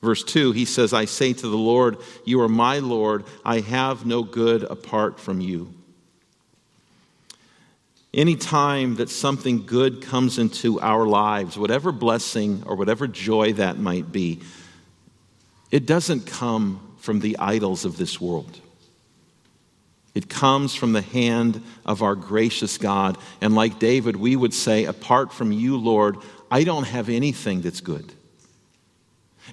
Verse 0.00 0.22
2, 0.22 0.52
he 0.52 0.64
says, 0.64 0.92
I 0.92 1.06
say 1.06 1.32
to 1.32 1.48
the 1.48 1.56
Lord, 1.56 1.96
You 2.24 2.42
are 2.42 2.48
my 2.48 2.78
Lord. 2.78 3.24
I 3.44 3.58
have 3.58 4.06
no 4.06 4.22
good 4.22 4.62
apart 4.62 5.18
from 5.18 5.40
you. 5.40 5.74
Any 8.16 8.34
time 8.34 8.96
that 8.96 9.10
something 9.10 9.66
good 9.66 10.00
comes 10.00 10.38
into 10.38 10.80
our 10.80 11.06
lives, 11.06 11.58
whatever 11.58 11.92
blessing 11.92 12.62
or 12.64 12.74
whatever 12.74 13.06
joy 13.06 13.52
that 13.52 13.78
might 13.78 14.10
be, 14.10 14.40
it 15.70 15.84
doesn't 15.84 16.26
come 16.26 16.96
from 16.98 17.20
the 17.20 17.36
idols 17.38 17.84
of 17.84 17.98
this 17.98 18.18
world. 18.18 18.58
It 20.14 20.30
comes 20.30 20.74
from 20.74 20.94
the 20.94 21.02
hand 21.02 21.62
of 21.84 22.02
our 22.02 22.14
gracious 22.14 22.78
God. 22.78 23.18
And 23.42 23.54
like 23.54 23.78
David, 23.78 24.16
we 24.16 24.34
would 24.34 24.54
say, 24.54 24.86
Apart 24.86 25.30
from 25.30 25.52
you, 25.52 25.76
Lord, 25.76 26.16
I 26.50 26.64
don't 26.64 26.84
have 26.84 27.10
anything 27.10 27.60
that's 27.60 27.82
good. 27.82 28.14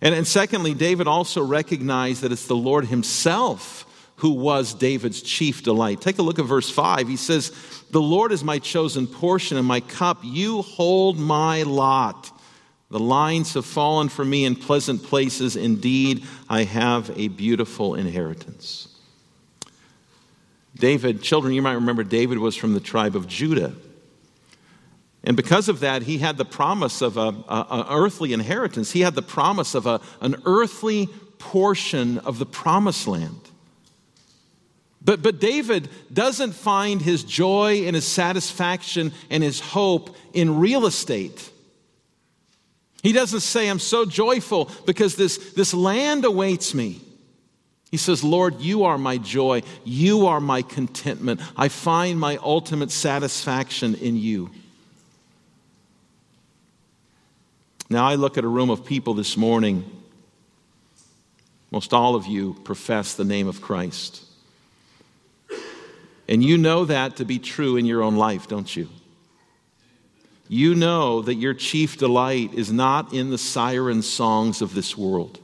And, 0.01 0.15
and 0.15 0.25
secondly, 0.25 0.73
David 0.73 1.05
also 1.05 1.43
recognized 1.43 2.21
that 2.21 2.31
it's 2.31 2.47
the 2.47 2.55
Lord 2.55 2.85
Himself 2.85 3.85
who 4.23 4.29
was 4.29 4.73
David's 4.73 5.21
chief 5.21 5.63
delight. 5.63 5.99
Take 5.99 6.17
a 6.17 6.21
look 6.21 6.39
at 6.39 6.45
verse 6.45 6.69
5. 6.69 7.09
He 7.09 7.17
says, 7.17 7.51
The 7.91 8.01
Lord 8.01 8.31
is 8.31 8.41
my 8.41 8.57
chosen 8.57 9.05
portion 9.05 9.57
and 9.57 9.67
my 9.67 9.81
cup. 9.81 10.19
You 10.23 10.61
hold 10.61 11.19
my 11.19 11.63
lot. 11.63 12.31
The 12.89 13.01
lines 13.01 13.53
have 13.55 13.65
fallen 13.65 14.07
for 14.07 14.23
me 14.23 14.45
in 14.45 14.55
pleasant 14.55 15.03
places. 15.03 15.57
Indeed, 15.57 16.23
I 16.47 16.63
have 16.63 17.11
a 17.19 17.27
beautiful 17.27 17.95
inheritance. 17.95 18.87
David, 20.73 21.21
children, 21.21 21.53
you 21.53 21.61
might 21.61 21.73
remember 21.73 22.05
David 22.05 22.37
was 22.37 22.55
from 22.55 22.73
the 22.73 22.79
tribe 22.79 23.17
of 23.17 23.27
Judah. 23.27 23.73
And 25.25 25.35
because 25.35 25.67
of 25.67 25.81
that, 25.81 26.03
he 26.03 26.19
had 26.19 26.37
the 26.37 26.45
promise 26.45 27.01
of 27.01 27.17
an 27.17 27.43
earthly 27.49 28.31
inheritance. 28.31 28.93
He 28.93 29.01
had 29.01 29.15
the 29.15 29.21
promise 29.21 29.75
of 29.75 29.85
a, 29.85 29.99
an 30.21 30.41
earthly 30.45 31.07
portion 31.39 32.19
of 32.19 32.39
the 32.39 32.45
promised 32.45 33.05
land. 33.05 33.49
But, 35.05 35.21
but 35.21 35.39
David 35.39 35.89
doesn't 36.11 36.53
find 36.53 37.01
his 37.01 37.23
joy 37.23 37.83
and 37.85 37.95
his 37.95 38.07
satisfaction 38.07 39.11
and 39.29 39.43
his 39.43 39.59
hope 39.59 40.15
in 40.33 40.59
real 40.59 40.85
estate. 40.85 41.49
He 43.01 43.11
doesn't 43.11 43.41
say, 43.41 43.67
I'm 43.67 43.79
so 43.79 44.05
joyful 44.05 44.71
because 44.85 45.17
this, 45.17 45.53
this 45.53 45.73
land 45.73 46.23
awaits 46.23 46.73
me. 46.73 47.01
He 47.91 47.97
says, 47.97 48.23
Lord, 48.23 48.61
you 48.61 48.85
are 48.85 48.97
my 48.97 49.17
joy. 49.17 49.61
You 49.83 50.25
are 50.27 50.39
my 50.39 50.61
contentment. 50.61 51.41
I 51.57 51.67
find 51.67 52.17
my 52.17 52.37
ultimate 52.37 52.89
satisfaction 52.89 53.95
in 53.95 54.15
you. 54.15 54.49
Now, 57.89 58.07
I 58.07 58.15
look 58.15 58.37
at 58.37 58.45
a 58.45 58.47
room 58.47 58.69
of 58.69 58.85
people 58.85 59.13
this 59.13 59.35
morning. 59.35 59.83
Most 61.69 61.93
all 61.93 62.15
of 62.15 62.25
you 62.25 62.55
profess 62.63 63.13
the 63.15 63.25
name 63.25 63.47
of 63.47 63.61
Christ. 63.61 64.23
And 66.27 66.43
you 66.43 66.57
know 66.57 66.85
that 66.85 67.17
to 67.17 67.25
be 67.25 67.39
true 67.39 67.75
in 67.75 67.85
your 67.85 68.01
own 68.01 68.15
life, 68.15 68.47
don't 68.47 68.73
you? 68.75 68.89
You 70.47 70.75
know 70.75 71.21
that 71.21 71.35
your 71.35 71.53
chief 71.53 71.97
delight 71.97 72.53
is 72.53 72.71
not 72.71 73.13
in 73.13 73.29
the 73.29 73.37
siren 73.37 74.01
songs 74.01 74.61
of 74.61 74.73
this 74.73 74.97
world. 74.97 75.39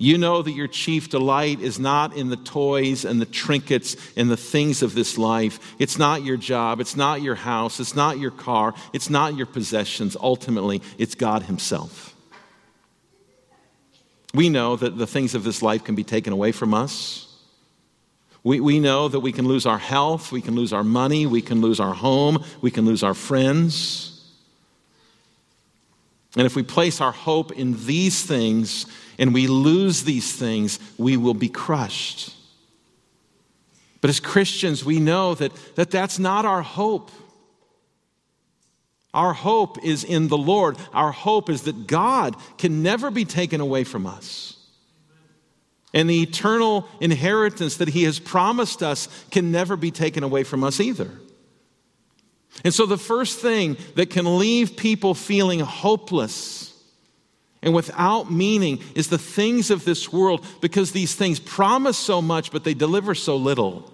You 0.00 0.16
know 0.16 0.42
that 0.42 0.52
your 0.52 0.68
chief 0.68 1.10
delight 1.10 1.60
is 1.60 1.80
not 1.80 2.16
in 2.16 2.28
the 2.28 2.36
toys 2.36 3.04
and 3.04 3.20
the 3.20 3.26
trinkets 3.26 3.96
and 4.16 4.30
the 4.30 4.36
things 4.36 4.82
of 4.82 4.94
this 4.94 5.18
life. 5.18 5.74
It's 5.80 5.98
not 5.98 6.22
your 6.22 6.36
job. 6.36 6.78
It's 6.80 6.94
not 6.94 7.20
your 7.20 7.34
house. 7.34 7.80
It's 7.80 7.96
not 7.96 8.18
your 8.18 8.30
car. 8.30 8.74
It's 8.92 9.10
not 9.10 9.34
your 9.34 9.46
possessions. 9.46 10.16
Ultimately, 10.20 10.82
it's 10.98 11.16
God 11.16 11.42
Himself. 11.44 12.14
We 14.34 14.50
know 14.50 14.76
that 14.76 14.98
the 14.98 15.06
things 15.06 15.34
of 15.34 15.42
this 15.42 15.62
life 15.62 15.82
can 15.82 15.96
be 15.96 16.04
taken 16.04 16.32
away 16.32 16.52
from 16.52 16.74
us. 16.74 17.27
We, 18.48 18.60
we 18.60 18.80
know 18.80 19.08
that 19.08 19.20
we 19.20 19.30
can 19.30 19.46
lose 19.46 19.66
our 19.66 19.76
health, 19.76 20.32
we 20.32 20.40
can 20.40 20.54
lose 20.54 20.72
our 20.72 20.82
money, 20.82 21.26
we 21.26 21.42
can 21.42 21.60
lose 21.60 21.78
our 21.78 21.92
home, 21.92 22.42
we 22.62 22.70
can 22.70 22.86
lose 22.86 23.02
our 23.02 23.12
friends. 23.12 24.26
And 26.34 26.46
if 26.46 26.56
we 26.56 26.62
place 26.62 27.02
our 27.02 27.12
hope 27.12 27.52
in 27.52 27.84
these 27.84 28.24
things 28.24 28.86
and 29.18 29.34
we 29.34 29.48
lose 29.48 30.04
these 30.04 30.34
things, 30.34 30.78
we 30.96 31.18
will 31.18 31.34
be 31.34 31.50
crushed. 31.50 32.34
But 34.00 34.08
as 34.08 34.18
Christians, 34.18 34.82
we 34.82 34.98
know 34.98 35.34
that, 35.34 35.52
that 35.74 35.90
that's 35.90 36.18
not 36.18 36.46
our 36.46 36.62
hope. 36.62 37.10
Our 39.12 39.34
hope 39.34 39.84
is 39.84 40.04
in 40.04 40.28
the 40.28 40.38
Lord. 40.38 40.78
Our 40.94 41.12
hope 41.12 41.50
is 41.50 41.64
that 41.64 41.86
God 41.86 42.34
can 42.56 42.82
never 42.82 43.10
be 43.10 43.26
taken 43.26 43.60
away 43.60 43.84
from 43.84 44.06
us. 44.06 44.57
And 45.94 46.08
the 46.08 46.22
eternal 46.22 46.86
inheritance 47.00 47.78
that 47.78 47.88
He 47.88 48.04
has 48.04 48.18
promised 48.18 48.82
us 48.82 49.08
can 49.30 49.50
never 49.50 49.76
be 49.76 49.90
taken 49.90 50.22
away 50.22 50.44
from 50.44 50.62
us 50.62 50.80
either. 50.80 51.10
And 52.64 52.74
so, 52.74 52.86
the 52.86 52.98
first 52.98 53.38
thing 53.38 53.76
that 53.94 54.10
can 54.10 54.38
leave 54.38 54.76
people 54.76 55.14
feeling 55.14 55.60
hopeless 55.60 56.68
and 57.62 57.74
without 57.74 58.30
meaning 58.30 58.80
is 58.94 59.08
the 59.08 59.18
things 59.18 59.70
of 59.70 59.84
this 59.84 60.12
world 60.12 60.44
because 60.60 60.92
these 60.92 61.14
things 61.14 61.40
promise 61.40 61.98
so 61.98 62.22
much, 62.22 62.52
but 62.52 62.64
they 62.64 62.74
deliver 62.74 63.14
so 63.14 63.36
little. 63.36 63.92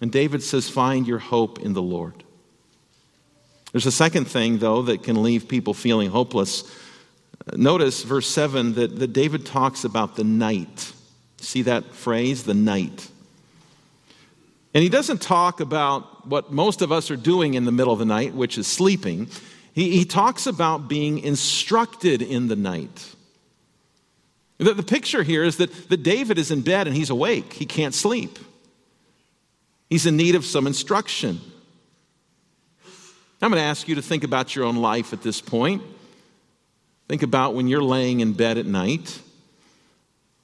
And 0.00 0.10
David 0.12 0.42
says, 0.42 0.68
Find 0.68 1.06
your 1.06 1.18
hope 1.18 1.60
in 1.60 1.72
the 1.72 1.82
Lord. 1.82 2.24
There's 3.72 3.86
a 3.86 3.92
second 3.92 4.26
thing, 4.26 4.58
though, 4.58 4.82
that 4.82 5.02
can 5.02 5.22
leave 5.22 5.48
people 5.48 5.74
feeling 5.74 6.10
hopeless 6.10 6.70
Notice 7.54 8.02
verse 8.02 8.28
7 8.28 8.74
that, 8.74 8.98
that 8.98 9.12
David 9.12 9.46
talks 9.46 9.84
about 9.84 10.16
the 10.16 10.24
night. 10.24 10.92
See 11.38 11.62
that 11.62 11.84
phrase, 11.86 12.44
the 12.44 12.54
night. 12.54 13.08
And 14.74 14.82
he 14.82 14.88
doesn't 14.88 15.20
talk 15.20 15.60
about 15.60 16.26
what 16.26 16.52
most 16.52 16.82
of 16.82 16.92
us 16.92 17.10
are 17.10 17.16
doing 17.16 17.54
in 17.54 17.64
the 17.64 17.72
middle 17.72 17.92
of 17.92 17.98
the 17.98 18.04
night, 18.04 18.34
which 18.34 18.56
is 18.56 18.66
sleeping. 18.66 19.28
He, 19.74 19.90
he 19.90 20.04
talks 20.04 20.46
about 20.46 20.88
being 20.88 21.18
instructed 21.18 22.22
in 22.22 22.48
the 22.48 22.56
night. 22.56 23.14
The, 24.58 24.74
the 24.74 24.82
picture 24.82 25.22
here 25.22 25.42
is 25.42 25.56
that, 25.56 25.88
that 25.88 26.02
David 26.02 26.38
is 26.38 26.50
in 26.50 26.62
bed 26.62 26.86
and 26.86 26.96
he's 26.96 27.10
awake. 27.10 27.52
He 27.52 27.66
can't 27.66 27.94
sleep. 27.94 28.38
He's 29.90 30.06
in 30.06 30.16
need 30.16 30.36
of 30.36 30.44
some 30.44 30.66
instruction. 30.66 31.40
I'm 33.42 33.50
going 33.50 33.60
to 33.60 33.66
ask 33.66 33.88
you 33.88 33.96
to 33.96 34.02
think 34.02 34.22
about 34.22 34.54
your 34.54 34.64
own 34.64 34.76
life 34.76 35.12
at 35.12 35.22
this 35.22 35.40
point. 35.40 35.82
Think 37.08 37.22
about 37.22 37.54
when 37.54 37.68
you're 37.68 37.82
laying 37.82 38.20
in 38.20 38.32
bed 38.32 38.58
at 38.58 38.66
night. 38.66 39.20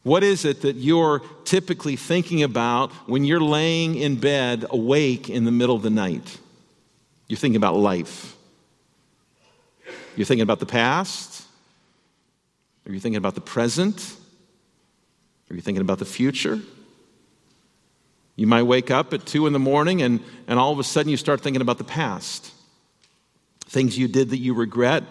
What 0.03 0.23
is 0.23 0.45
it 0.45 0.63
that 0.63 0.77
you're 0.77 1.21
typically 1.45 1.97
thinking 1.97 2.43
about 2.43 2.93
when 3.09 3.25
you're 3.25 3.41
laying 3.41 3.95
in 3.95 4.17
bed 4.17 4.65
awake 4.71 5.29
in 5.29 5.45
the 5.45 5.51
middle 5.51 5.77
of 5.77 5.83
the 5.83 5.91
night? 5.91 6.39
You're 7.27 7.39
thinking 7.39 7.57
about 7.57 7.77
life. 7.77 8.37
You're 10.17 10.25
thinking 10.25 10.43
about 10.43 10.61
the 10.61 10.67
past. 10.67 11.45
Are 12.89 12.93
you 12.93 13.01
thinking 13.01 13.19
about 13.19 13.35
the 13.35 13.41
present? 13.41 14.17
Are 15.51 15.55
you 15.55 15.61
thinking 15.61 15.83
about 15.83 15.99
the 15.99 16.05
future? 16.05 16.61
You 18.37 18.47
might 18.47 18.63
wake 18.63 18.91
up 18.91 19.13
at 19.13 19.27
two 19.27 19.47
in 19.47 19.53
the 19.53 19.59
morning 19.59 20.01
and, 20.01 20.21
and 20.47 20.59
all 20.59 20.73
of 20.73 20.79
a 20.79 20.85
sudden 20.85 21.11
you 21.11 21.17
start 21.17 21.41
thinking 21.41 21.61
about 21.61 21.79
the 21.79 21.85
past. 21.85 22.53
Things 23.67 23.99
you 23.99 24.09
did 24.09 24.31
that 24.31 24.39
you 24.39 24.55
regret, 24.55 25.05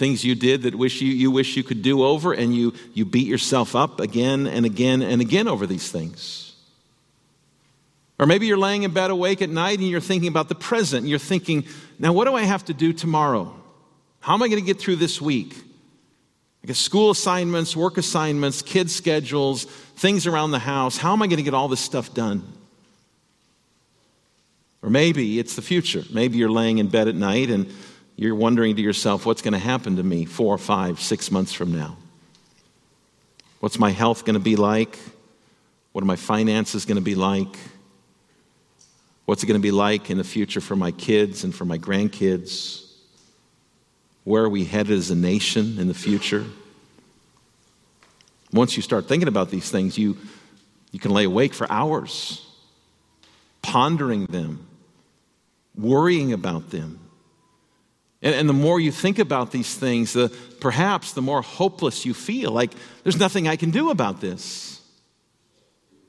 things 0.00 0.24
you 0.24 0.34
did 0.34 0.62
that 0.62 0.74
wish 0.74 1.02
you, 1.02 1.12
you 1.12 1.30
wish 1.30 1.56
you 1.56 1.62
could 1.62 1.82
do 1.82 2.02
over, 2.02 2.32
and 2.32 2.56
you, 2.56 2.72
you 2.94 3.04
beat 3.04 3.26
yourself 3.26 3.76
up 3.76 4.00
again 4.00 4.46
and 4.46 4.64
again 4.64 5.02
and 5.02 5.20
again 5.20 5.46
over 5.46 5.66
these 5.66 5.92
things. 5.92 6.56
Or 8.18 8.26
maybe 8.26 8.46
you're 8.46 8.58
laying 8.58 8.82
in 8.82 8.92
bed 8.92 9.10
awake 9.10 9.42
at 9.42 9.50
night 9.50 9.78
and 9.78 9.88
you're 9.88 10.00
thinking 10.00 10.28
about 10.28 10.48
the 10.48 10.54
present. 10.54 11.02
And 11.02 11.08
you're 11.08 11.18
thinking, 11.18 11.64
now 11.98 12.12
what 12.12 12.26
do 12.26 12.34
I 12.34 12.42
have 12.42 12.64
to 12.66 12.74
do 12.74 12.92
tomorrow? 12.92 13.54
How 14.20 14.34
am 14.34 14.42
I 14.42 14.48
going 14.48 14.60
to 14.60 14.66
get 14.66 14.78
through 14.78 14.96
this 14.96 15.20
week? 15.20 15.54
I 16.62 16.66
guess 16.66 16.78
school 16.78 17.10
assignments, 17.10 17.74
work 17.74 17.96
assignments, 17.96 18.60
kids' 18.60 18.94
schedules, 18.94 19.64
things 19.64 20.26
around 20.26 20.50
the 20.50 20.58
house. 20.58 20.96
How 20.98 21.12
am 21.12 21.22
I 21.22 21.26
going 21.26 21.38
to 21.38 21.42
get 21.42 21.54
all 21.54 21.68
this 21.68 21.80
stuff 21.80 22.12
done? 22.12 22.42
Or 24.82 24.90
maybe 24.90 25.38
it's 25.38 25.56
the 25.56 25.62
future. 25.62 26.04
Maybe 26.12 26.36
you're 26.36 26.50
laying 26.50 26.78
in 26.78 26.88
bed 26.88 27.08
at 27.08 27.14
night 27.14 27.48
and 27.48 27.72
you're 28.26 28.34
wondering 28.34 28.76
to 28.76 28.82
yourself, 28.82 29.24
what's 29.24 29.40
going 29.40 29.54
to 29.54 29.58
happen 29.58 29.96
to 29.96 30.02
me 30.02 30.26
four, 30.26 30.58
five, 30.58 31.00
six 31.00 31.30
months 31.30 31.54
from 31.54 31.74
now? 31.74 31.96
What's 33.60 33.78
my 33.78 33.90
health 33.90 34.26
going 34.26 34.34
to 34.34 34.40
be 34.40 34.56
like? 34.56 34.98
What 35.92 36.04
are 36.04 36.06
my 36.06 36.16
finances 36.16 36.84
going 36.84 36.98
to 36.98 37.02
be 37.02 37.14
like? 37.14 37.56
What's 39.24 39.42
it 39.42 39.46
going 39.46 39.58
to 39.58 39.62
be 39.62 39.70
like 39.70 40.10
in 40.10 40.18
the 40.18 40.24
future 40.24 40.60
for 40.60 40.76
my 40.76 40.90
kids 40.90 41.44
and 41.44 41.54
for 41.54 41.64
my 41.64 41.78
grandkids? 41.78 42.86
Where 44.24 44.44
are 44.44 44.50
we 44.50 44.66
headed 44.66 44.98
as 44.98 45.10
a 45.10 45.16
nation 45.16 45.78
in 45.78 45.88
the 45.88 45.94
future? 45.94 46.44
Once 48.52 48.76
you 48.76 48.82
start 48.82 49.08
thinking 49.08 49.28
about 49.28 49.48
these 49.48 49.70
things, 49.70 49.96
you, 49.96 50.18
you 50.92 51.00
can 51.00 51.12
lay 51.12 51.24
awake 51.24 51.54
for 51.54 51.66
hours, 51.72 52.46
pondering 53.62 54.26
them, 54.26 54.66
worrying 55.74 56.34
about 56.34 56.68
them. 56.68 57.00
And, 58.22 58.34
and 58.34 58.48
the 58.48 58.54
more 58.54 58.78
you 58.78 58.92
think 58.92 59.18
about 59.18 59.50
these 59.50 59.74
things, 59.74 60.12
the, 60.12 60.28
perhaps 60.60 61.12
the 61.12 61.22
more 61.22 61.42
hopeless 61.42 62.04
you 62.04 62.14
feel. 62.14 62.50
Like, 62.50 62.72
there's 63.02 63.18
nothing 63.18 63.48
I 63.48 63.56
can 63.56 63.70
do 63.70 63.90
about 63.90 64.20
this. 64.20 64.80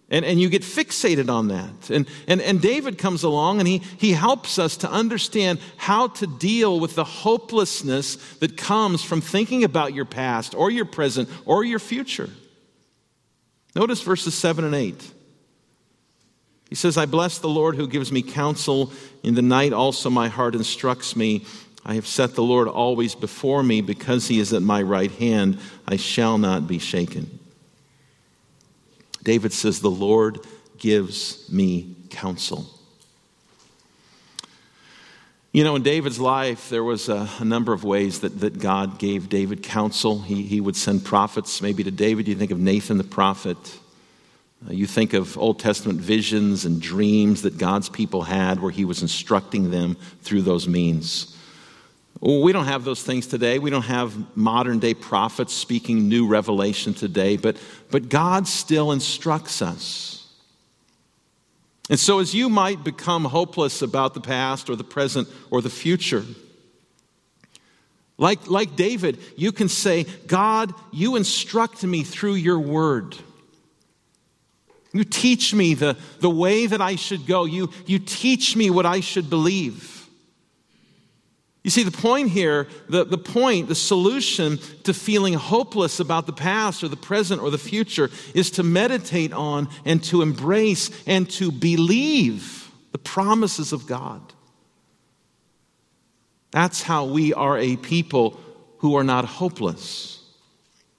And, 0.09 0.25
and 0.25 0.41
you 0.41 0.49
get 0.49 0.61
fixated 0.61 1.29
on 1.29 1.47
that. 1.47 1.89
And, 1.89 2.05
and, 2.27 2.41
and 2.41 2.61
David 2.61 2.97
comes 2.97 3.23
along 3.23 3.59
and 3.59 3.67
he, 3.67 3.77
he 3.97 4.11
helps 4.11 4.59
us 4.59 4.75
to 4.77 4.91
understand 4.91 5.59
how 5.77 6.07
to 6.07 6.27
deal 6.27 6.81
with 6.81 6.95
the 6.95 7.05
hopelessness 7.05 8.17
that 8.39 8.57
comes 8.57 9.01
from 9.01 9.21
thinking 9.21 9.63
about 9.63 9.93
your 9.93 10.03
past 10.03 10.53
or 10.53 10.69
your 10.69 10.83
present 10.83 11.29
or 11.45 11.63
your 11.63 11.79
future. 11.79 12.29
Notice 13.73 14.01
verses 14.01 14.35
7 14.35 14.65
and 14.65 14.75
8. 14.75 15.11
He 16.67 16.75
says, 16.75 16.97
I 16.97 17.05
bless 17.05 17.37
the 17.37 17.49
Lord 17.49 17.75
who 17.75 17.87
gives 17.87 18.11
me 18.11 18.21
counsel. 18.21 18.91
In 19.23 19.35
the 19.35 19.41
night 19.41 19.71
also 19.71 20.09
my 20.09 20.27
heart 20.27 20.55
instructs 20.55 21.15
me. 21.15 21.45
I 21.85 21.95
have 21.95 22.05
set 22.05 22.35
the 22.35 22.43
Lord 22.43 22.67
always 22.67 23.15
before 23.15 23.63
me 23.63 23.81
because 23.81 24.27
he 24.27 24.39
is 24.39 24.53
at 24.53 24.61
my 24.61 24.81
right 24.81 25.11
hand. 25.11 25.59
I 25.87 25.95
shall 25.95 26.37
not 26.37 26.67
be 26.67 26.77
shaken. 26.79 27.39
David 29.23 29.53
says, 29.53 29.79
The 29.79 29.89
Lord 29.89 30.39
gives 30.77 31.51
me 31.51 31.95
counsel. 32.09 32.67
You 35.53 35.65
know, 35.65 35.75
in 35.75 35.83
David's 35.83 36.19
life, 36.19 36.69
there 36.69 36.83
was 36.83 37.09
a, 37.09 37.27
a, 37.39 37.43
number 37.43 37.73
of 37.73 37.83
ways 37.83 38.21
that, 38.21 38.39
that 38.39 38.59
God 38.59 38.99
gave 38.99 39.27
David 39.27 39.63
counsel. 39.63 40.21
He, 40.21 40.43
he 40.43 40.61
would 40.61 40.77
send 40.77 41.03
prophets, 41.03 41.61
maybe 41.61 41.83
to 41.83 41.91
David. 41.91 42.29
You 42.29 42.35
think 42.35 42.51
of 42.51 42.59
Nathan 42.59 42.97
the 42.97 43.03
prophet. 43.03 43.57
Uh, 44.65 44.71
you 44.71 44.87
think 44.87 45.13
of 45.13 45.37
Old 45.37 45.59
Testament 45.59 45.99
visions 45.99 46.63
and 46.63 46.81
dreams 46.81 47.41
that 47.41 47.57
God's 47.57 47.89
people 47.89 48.21
had 48.21 48.61
where 48.61 48.71
he 48.71 48.85
was 48.85 49.01
instructing 49.01 49.71
them 49.71 49.97
through 50.21 50.43
those 50.43 50.69
means. 50.69 51.35
We 52.21 52.51
don't 52.51 52.65
have 52.65 52.83
those 52.83 53.01
things 53.01 53.25
today. 53.25 53.57
We 53.57 53.71
don't 53.71 53.81
have 53.81 54.15
modern 54.37 54.77
day 54.77 54.93
prophets 54.93 55.53
speaking 55.53 56.07
new 56.07 56.27
revelation 56.27 56.93
today, 56.93 57.35
but, 57.35 57.57
but 57.89 58.09
God 58.09 58.47
still 58.47 58.91
instructs 58.91 59.61
us. 59.61 60.27
And 61.89 61.99
so, 61.99 62.19
as 62.19 62.33
you 62.33 62.47
might 62.47 62.83
become 62.83 63.25
hopeless 63.25 63.81
about 63.81 64.13
the 64.13 64.21
past 64.21 64.69
or 64.69 64.75
the 64.75 64.83
present 64.83 65.27
or 65.49 65.61
the 65.61 65.69
future, 65.69 66.23
like, 68.19 68.47
like 68.47 68.75
David, 68.75 69.17
you 69.35 69.51
can 69.51 69.67
say, 69.67 70.05
God, 70.27 70.73
you 70.91 71.15
instruct 71.15 71.83
me 71.83 72.03
through 72.03 72.35
your 72.35 72.59
word. 72.59 73.17
You 74.93 75.03
teach 75.03 75.55
me 75.55 75.73
the, 75.73 75.97
the 76.19 76.29
way 76.29 76.67
that 76.67 76.81
I 76.81 76.97
should 76.97 77.25
go. 77.25 77.45
You, 77.45 77.71
you 77.87 77.97
teach 77.97 78.55
me 78.55 78.69
what 78.69 78.85
I 78.85 78.99
should 78.99 79.29
believe. 79.29 80.00
You 81.63 81.69
see, 81.69 81.83
the 81.83 81.91
point 81.91 82.29
here, 82.29 82.67
the, 82.89 83.03
the 83.03 83.19
point, 83.19 83.67
the 83.67 83.75
solution 83.75 84.57
to 84.83 84.93
feeling 84.93 85.35
hopeless 85.35 85.99
about 85.99 86.25
the 86.25 86.33
past 86.33 86.83
or 86.83 86.87
the 86.87 86.95
present 86.95 87.41
or 87.41 87.51
the 87.51 87.59
future 87.59 88.09
is 88.33 88.49
to 88.51 88.63
meditate 88.63 89.31
on 89.31 89.69
and 89.85 90.03
to 90.05 90.23
embrace 90.23 90.89
and 91.05 91.29
to 91.31 91.51
believe 91.51 92.71
the 92.91 92.97
promises 92.97 93.73
of 93.73 93.85
God. 93.85 94.21
That's 96.49 96.81
how 96.81 97.05
we 97.05 97.33
are 97.33 97.57
a 97.57 97.75
people 97.77 98.39
who 98.79 98.95
are 98.95 99.03
not 99.03 99.25
hopeless. 99.25 100.19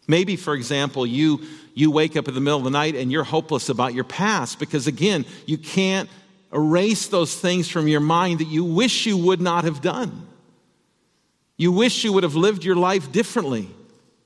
Maybe, 0.06 0.36
for 0.36 0.54
example, 0.54 1.04
you, 1.04 1.42
you 1.74 1.90
wake 1.90 2.16
up 2.16 2.28
in 2.28 2.34
the 2.34 2.40
middle 2.40 2.58
of 2.58 2.64
the 2.64 2.70
night 2.70 2.94
and 2.94 3.10
you're 3.10 3.24
hopeless 3.24 3.68
about 3.68 3.94
your 3.94 4.04
past 4.04 4.60
because, 4.60 4.86
again, 4.86 5.26
you 5.44 5.58
can't 5.58 6.08
erase 6.52 7.08
those 7.08 7.34
things 7.34 7.68
from 7.68 7.88
your 7.88 8.00
mind 8.00 8.38
that 8.38 8.46
you 8.48 8.64
wish 8.64 9.06
you 9.06 9.16
would 9.16 9.40
not 9.40 9.64
have 9.64 9.80
done. 9.80 10.28
You 11.56 11.72
wish 11.72 12.04
you 12.04 12.12
would 12.12 12.22
have 12.22 12.34
lived 12.34 12.64
your 12.64 12.76
life 12.76 13.12
differently. 13.12 13.68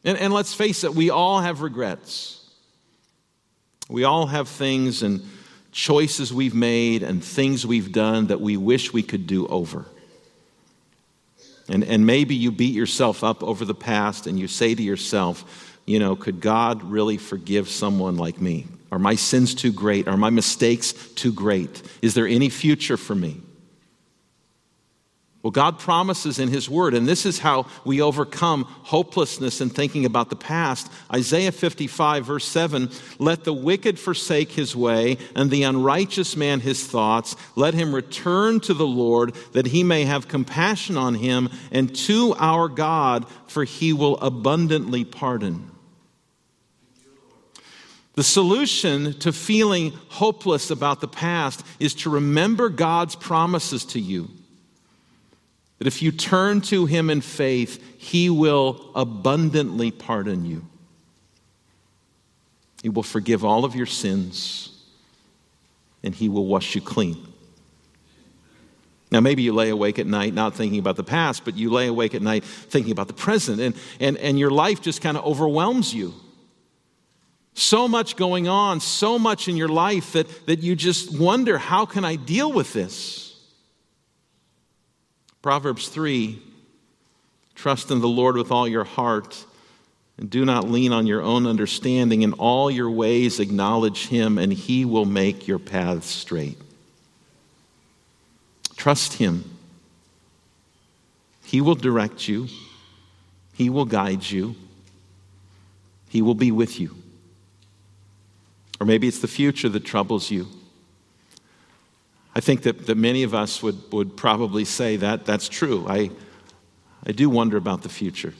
And, 0.04 0.16
and 0.18 0.32
let's 0.32 0.54
face 0.54 0.84
it, 0.84 0.94
we 0.94 1.10
all 1.10 1.40
have 1.40 1.62
regrets. 1.62 2.44
We 3.88 4.04
all 4.04 4.26
have 4.26 4.48
things 4.48 5.02
and 5.02 5.22
choices 5.72 6.32
we've 6.32 6.54
made 6.54 7.02
and 7.02 7.22
things 7.22 7.66
we've 7.66 7.92
done 7.92 8.28
that 8.28 8.40
we 8.40 8.56
wish 8.56 8.92
we 8.92 9.02
could 9.02 9.26
do 9.26 9.46
over. 9.46 9.84
And, 11.68 11.84
and 11.84 12.06
maybe 12.06 12.34
you 12.34 12.52
beat 12.52 12.74
yourself 12.74 13.24
up 13.24 13.42
over 13.42 13.64
the 13.64 13.74
past 13.74 14.26
and 14.26 14.38
you 14.38 14.48
say 14.48 14.74
to 14.74 14.82
yourself, 14.82 15.78
you 15.84 15.98
know, 15.98 16.16
could 16.16 16.40
God 16.40 16.82
really 16.82 17.16
forgive 17.16 17.68
someone 17.68 18.16
like 18.16 18.40
me? 18.40 18.66
Are 18.90 18.98
my 18.98 19.16
sins 19.16 19.54
too 19.54 19.72
great? 19.72 20.08
Are 20.08 20.16
my 20.16 20.30
mistakes 20.30 20.92
too 20.92 21.32
great? 21.32 21.82
Is 22.02 22.14
there 22.14 22.26
any 22.26 22.48
future 22.48 22.96
for 22.96 23.14
me? 23.14 23.40
Well, 25.46 25.52
God 25.52 25.78
promises 25.78 26.40
in 26.40 26.48
His 26.48 26.68
Word, 26.68 26.92
and 26.92 27.06
this 27.06 27.24
is 27.24 27.38
how 27.38 27.66
we 27.84 28.02
overcome 28.02 28.64
hopelessness 28.64 29.60
and 29.60 29.72
thinking 29.72 30.04
about 30.04 30.28
the 30.28 30.34
past. 30.34 30.90
Isaiah 31.14 31.52
55, 31.52 32.26
verse 32.26 32.44
7 32.44 32.90
Let 33.20 33.44
the 33.44 33.52
wicked 33.52 33.96
forsake 34.00 34.50
his 34.50 34.74
way, 34.74 35.18
and 35.36 35.48
the 35.48 35.62
unrighteous 35.62 36.34
man 36.34 36.58
his 36.58 36.84
thoughts. 36.84 37.36
Let 37.54 37.74
him 37.74 37.94
return 37.94 38.58
to 38.62 38.74
the 38.74 38.88
Lord, 38.88 39.36
that 39.52 39.68
he 39.68 39.84
may 39.84 40.04
have 40.04 40.26
compassion 40.26 40.96
on 40.96 41.14
him, 41.14 41.48
and 41.70 41.94
to 41.94 42.34
our 42.40 42.68
God, 42.68 43.24
for 43.46 43.62
he 43.62 43.92
will 43.92 44.16
abundantly 44.16 45.04
pardon. 45.04 45.70
The 48.14 48.24
solution 48.24 49.16
to 49.20 49.32
feeling 49.32 49.92
hopeless 50.08 50.72
about 50.72 51.00
the 51.00 51.06
past 51.06 51.64
is 51.78 51.94
to 51.94 52.10
remember 52.10 52.68
God's 52.68 53.14
promises 53.14 53.84
to 53.84 54.00
you 54.00 54.28
that 55.78 55.86
if 55.86 56.00
you 56.00 56.10
turn 56.10 56.60
to 56.62 56.86
him 56.86 57.10
in 57.10 57.20
faith, 57.20 57.82
he 57.98 58.30
will 58.30 58.90
abundantly 58.94 59.90
pardon 59.90 60.44
you. 60.44 60.64
He 62.82 62.88
will 62.88 63.02
forgive 63.02 63.44
all 63.44 63.64
of 63.64 63.74
your 63.74 63.86
sins, 63.86 64.70
and 66.02 66.14
he 66.14 66.28
will 66.28 66.46
wash 66.46 66.74
you 66.74 66.80
clean. 66.80 67.26
Now, 69.10 69.20
maybe 69.20 69.42
you 69.42 69.52
lay 69.52 69.70
awake 69.70 69.98
at 69.98 70.06
night 70.06 70.34
not 70.34 70.54
thinking 70.54 70.78
about 70.78 70.96
the 70.96 71.04
past, 71.04 71.44
but 71.44 71.56
you 71.56 71.70
lay 71.70 71.86
awake 71.86 72.14
at 72.14 72.22
night 72.22 72.44
thinking 72.44 72.92
about 72.92 73.08
the 73.08 73.14
present, 73.14 73.60
and, 73.60 73.74
and, 74.00 74.16
and 74.18 74.38
your 74.38 74.50
life 74.50 74.80
just 74.80 75.00
kind 75.00 75.16
of 75.16 75.24
overwhelms 75.24 75.94
you. 75.94 76.14
So 77.54 77.88
much 77.88 78.16
going 78.16 78.48
on, 78.48 78.80
so 78.80 79.18
much 79.18 79.48
in 79.48 79.56
your 79.56 79.68
life 79.68 80.12
that, 80.12 80.46
that 80.46 80.58
you 80.58 80.76
just 80.76 81.18
wonder, 81.18 81.56
how 81.56 81.86
can 81.86 82.04
I 82.04 82.16
deal 82.16 82.52
with 82.52 82.72
this? 82.72 83.25
Proverbs 85.46 85.86
3 85.86 86.42
Trust 87.54 87.92
in 87.92 88.00
the 88.00 88.08
Lord 88.08 88.36
with 88.36 88.50
all 88.50 88.66
your 88.66 88.82
heart, 88.82 89.44
and 90.18 90.28
do 90.28 90.44
not 90.44 90.68
lean 90.68 90.92
on 90.92 91.06
your 91.06 91.22
own 91.22 91.46
understanding. 91.46 92.22
In 92.22 92.32
all 92.32 92.68
your 92.68 92.90
ways, 92.90 93.38
acknowledge 93.38 94.08
Him, 94.08 94.38
and 94.38 94.52
He 94.52 94.84
will 94.84 95.04
make 95.04 95.46
your 95.46 95.60
paths 95.60 96.08
straight. 96.08 96.58
Trust 98.76 99.12
Him. 99.12 99.44
He 101.44 101.60
will 101.60 101.76
direct 101.76 102.26
you, 102.26 102.48
He 103.54 103.70
will 103.70 103.84
guide 103.84 104.28
you, 104.28 104.56
He 106.08 106.22
will 106.22 106.34
be 106.34 106.50
with 106.50 106.80
you. 106.80 106.96
Or 108.80 108.86
maybe 108.86 109.06
it's 109.06 109.20
the 109.20 109.28
future 109.28 109.68
that 109.68 109.84
troubles 109.84 110.28
you. 110.28 110.48
I 112.36 112.40
think 112.40 112.64
that, 112.64 112.84
that 112.84 112.98
many 112.98 113.22
of 113.22 113.32
us 113.32 113.62
would, 113.62 113.90
would 113.92 114.14
probably 114.14 114.66
say 114.66 114.96
that 114.96 115.24
that's 115.24 115.48
true. 115.48 115.86
I, 115.88 116.10
I 117.06 117.12
do 117.12 117.30
wonder 117.30 117.56
about 117.56 117.80
the 117.80 117.88
future. 117.88 118.34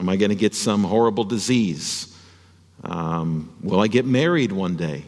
Am 0.00 0.08
I 0.08 0.16
going 0.16 0.30
to 0.30 0.34
get 0.34 0.54
some 0.54 0.84
horrible 0.84 1.24
disease? 1.24 2.16
Um, 2.82 3.54
will 3.62 3.78
I 3.78 3.88
get 3.88 4.06
married 4.06 4.52
one 4.52 4.74
day? 4.74 5.04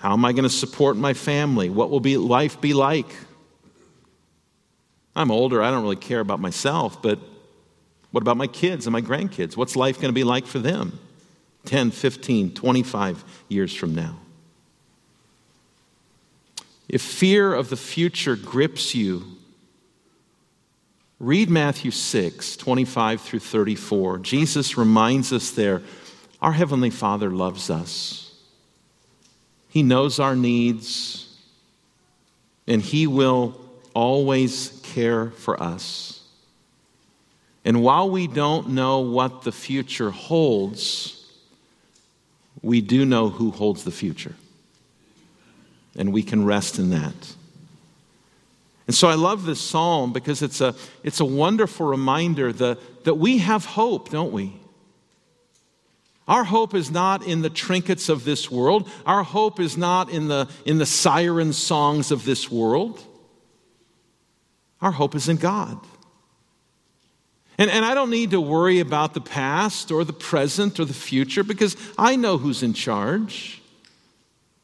How 0.00 0.12
am 0.12 0.26
I 0.26 0.32
going 0.32 0.42
to 0.42 0.50
support 0.50 0.98
my 0.98 1.14
family? 1.14 1.70
What 1.70 1.88
will 1.88 1.98
be, 1.98 2.18
life 2.18 2.60
be 2.60 2.74
like? 2.74 3.08
I'm 5.16 5.30
older, 5.30 5.62
I 5.62 5.70
don't 5.70 5.82
really 5.82 5.96
care 5.96 6.20
about 6.20 6.40
myself, 6.40 7.00
but 7.00 7.18
what 8.10 8.20
about 8.20 8.36
my 8.36 8.48
kids 8.48 8.86
and 8.86 8.92
my 8.92 9.00
grandkids? 9.00 9.56
What's 9.56 9.76
life 9.76 9.96
going 9.96 10.10
to 10.10 10.14
be 10.14 10.24
like 10.24 10.44
for 10.44 10.58
them 10.58 10.98
10, 11.64 11.90
15, 11.90 12.52
25 12.52 13.24
years 13.48 13.74
from 13.74 13.94
now? 13.94 14.18
If 16.88 17.02
fear 17.02 17.54
of 17.54 17.70
the 17.70 17.76
future 17.76 18.36
grips 18.36 18.94
you, 18.94 19.24
read 21.18 21.48
Matthew 21.48 21.90
6, 21.90 22.56
25 22.56 23.20
through 23.20 23.38
34. 23.38 24.18
Jesus 24.18 24.76
reminds 24.76 25.32
us 25.32 25.50
there 25.50 25.82
our 26.42 26.52
Heavenly 26.52 26.90
Father 26.90 27.30
loves 27.30 27.70
us, 27.70 28.34
He 29.68 29.82
knows 29.82 30.18
our 30.18 30.36
needs, 30.36 31.26
and 32.66 32.82
He 32.82 33.06
will 33.06 33.58
always 33.94 34.80
care 34.82 35.30
for 35.30 35.62
us. 35.62 36.20
And 37.64 37.82
while 37.82 38.10
we 38.10 38.26
don't 38.26 38.70
know 38.70 39.00
what 39.00 39.42
the 39.42 39.52
future 39.52 40.10
holds, 40.10 41.32
we 42.60 42.82
do 42.82 43.06
know 43.06 43.30
who 43.30 43.50
holds 43.50 43.84
the 43.84 43.90
future 43.90 44.34
and 45.96 46.12
we 46.12 46.22
can 46.22 46.44
rest 46.44 46.78
in 46.78 46.90
that. 46.90 47.34
And 48.86 48.94
so 48.94 49.08
I 49.08 49.14
love 49.14 49.46
this 49.46 49.60
psalm 49.60 50.12
because 50.12 50.42
it's 50.42 50.60
a, 50.60 50.74
it's 51.02 51.20
a 51.20 51.24
wonderful 51.24 51.86
reminder 51.86 52.52
that, 52.52 53.04
that 53.04 53.14
we 53.14 53.38
have 53.38 53.64
hope, 53.64 54.10
don't 54.10 54.32
we? 54.32 54.54
Our 56.26 56.44
hope 56.44 56.74
is 56.74 56.90
not 56.90 57.26
in 57.26 57.42
the 57.42 57.50
trinkets 57.50 58.08
of 58.08 58.24
this 58.24 58.50
world. 58.50 58.88
Our 59.04 59.22
hope 59.22 59.60
is 59.60 59.76
not 59.76 60.10
in 60.10 60.28
the, 60.28 60.48
in 60.64 60.78
the 60.78 60.86
siren 60.86 61.52
songs 61.52 62.10
of 62.10 62.24
this 62.24 62.50
world. 62.50 63.02
Our 64.80 64.92
hope 64.92 65.14
is 65.14 65.28
in 65.28 65.36
God. 65.36 65.78
And, 67.56 67.70
and 67.70 67.84
I 67.84 67.94
don't 67.94 68.10
need 68.10 68.32
to 68.32 68.40
worry 68.40 68.80
about 68.80 69.14
the 69.14 69.20
past 69.20 69.90
or 69.90 70.04
the 70.04 70.12
present 70.12 70.80
or 70.80 70.84
the 70.84 70.94
future 70.94 71.44
because 71.44 71.76
I 71.96 72.16
know 72.16 72.36
who's 72.36 72.62
in 72.62 72.72
charge. 72.72 73.62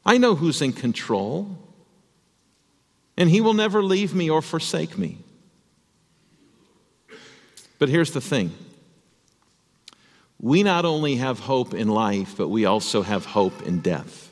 I 0.04 0.18
know 0.18 0.34
who's 0.34 0.62
in 0.62 0.72
control, 0.72 1.58
and 3.16 3.28
He 3.28 3.40
will 3.40 3.54
never 3.54 3.82
leave 3.82 4.14
me 4.14 4.30
or 4.30 4.42
forsake 4.42 4.96
me. 4.96 5.18
But 7.78 7.88
here's 7.88 8.12
the 8.12 8.20
thing 8.20 8.52
we 10.40 10.62
not 10.62 10.84
only 10.84 11.16
have 11.16 11.40
hope 11.40 11.74
in 11.74 11.88
life, 11.88 12.34
but 12.36 12.48
we 12.48 12.64
also 12.64 13.02
have 13.02 13.26
hope 13.26 13.62
in 13.62 13.80
death. 13.80 14.30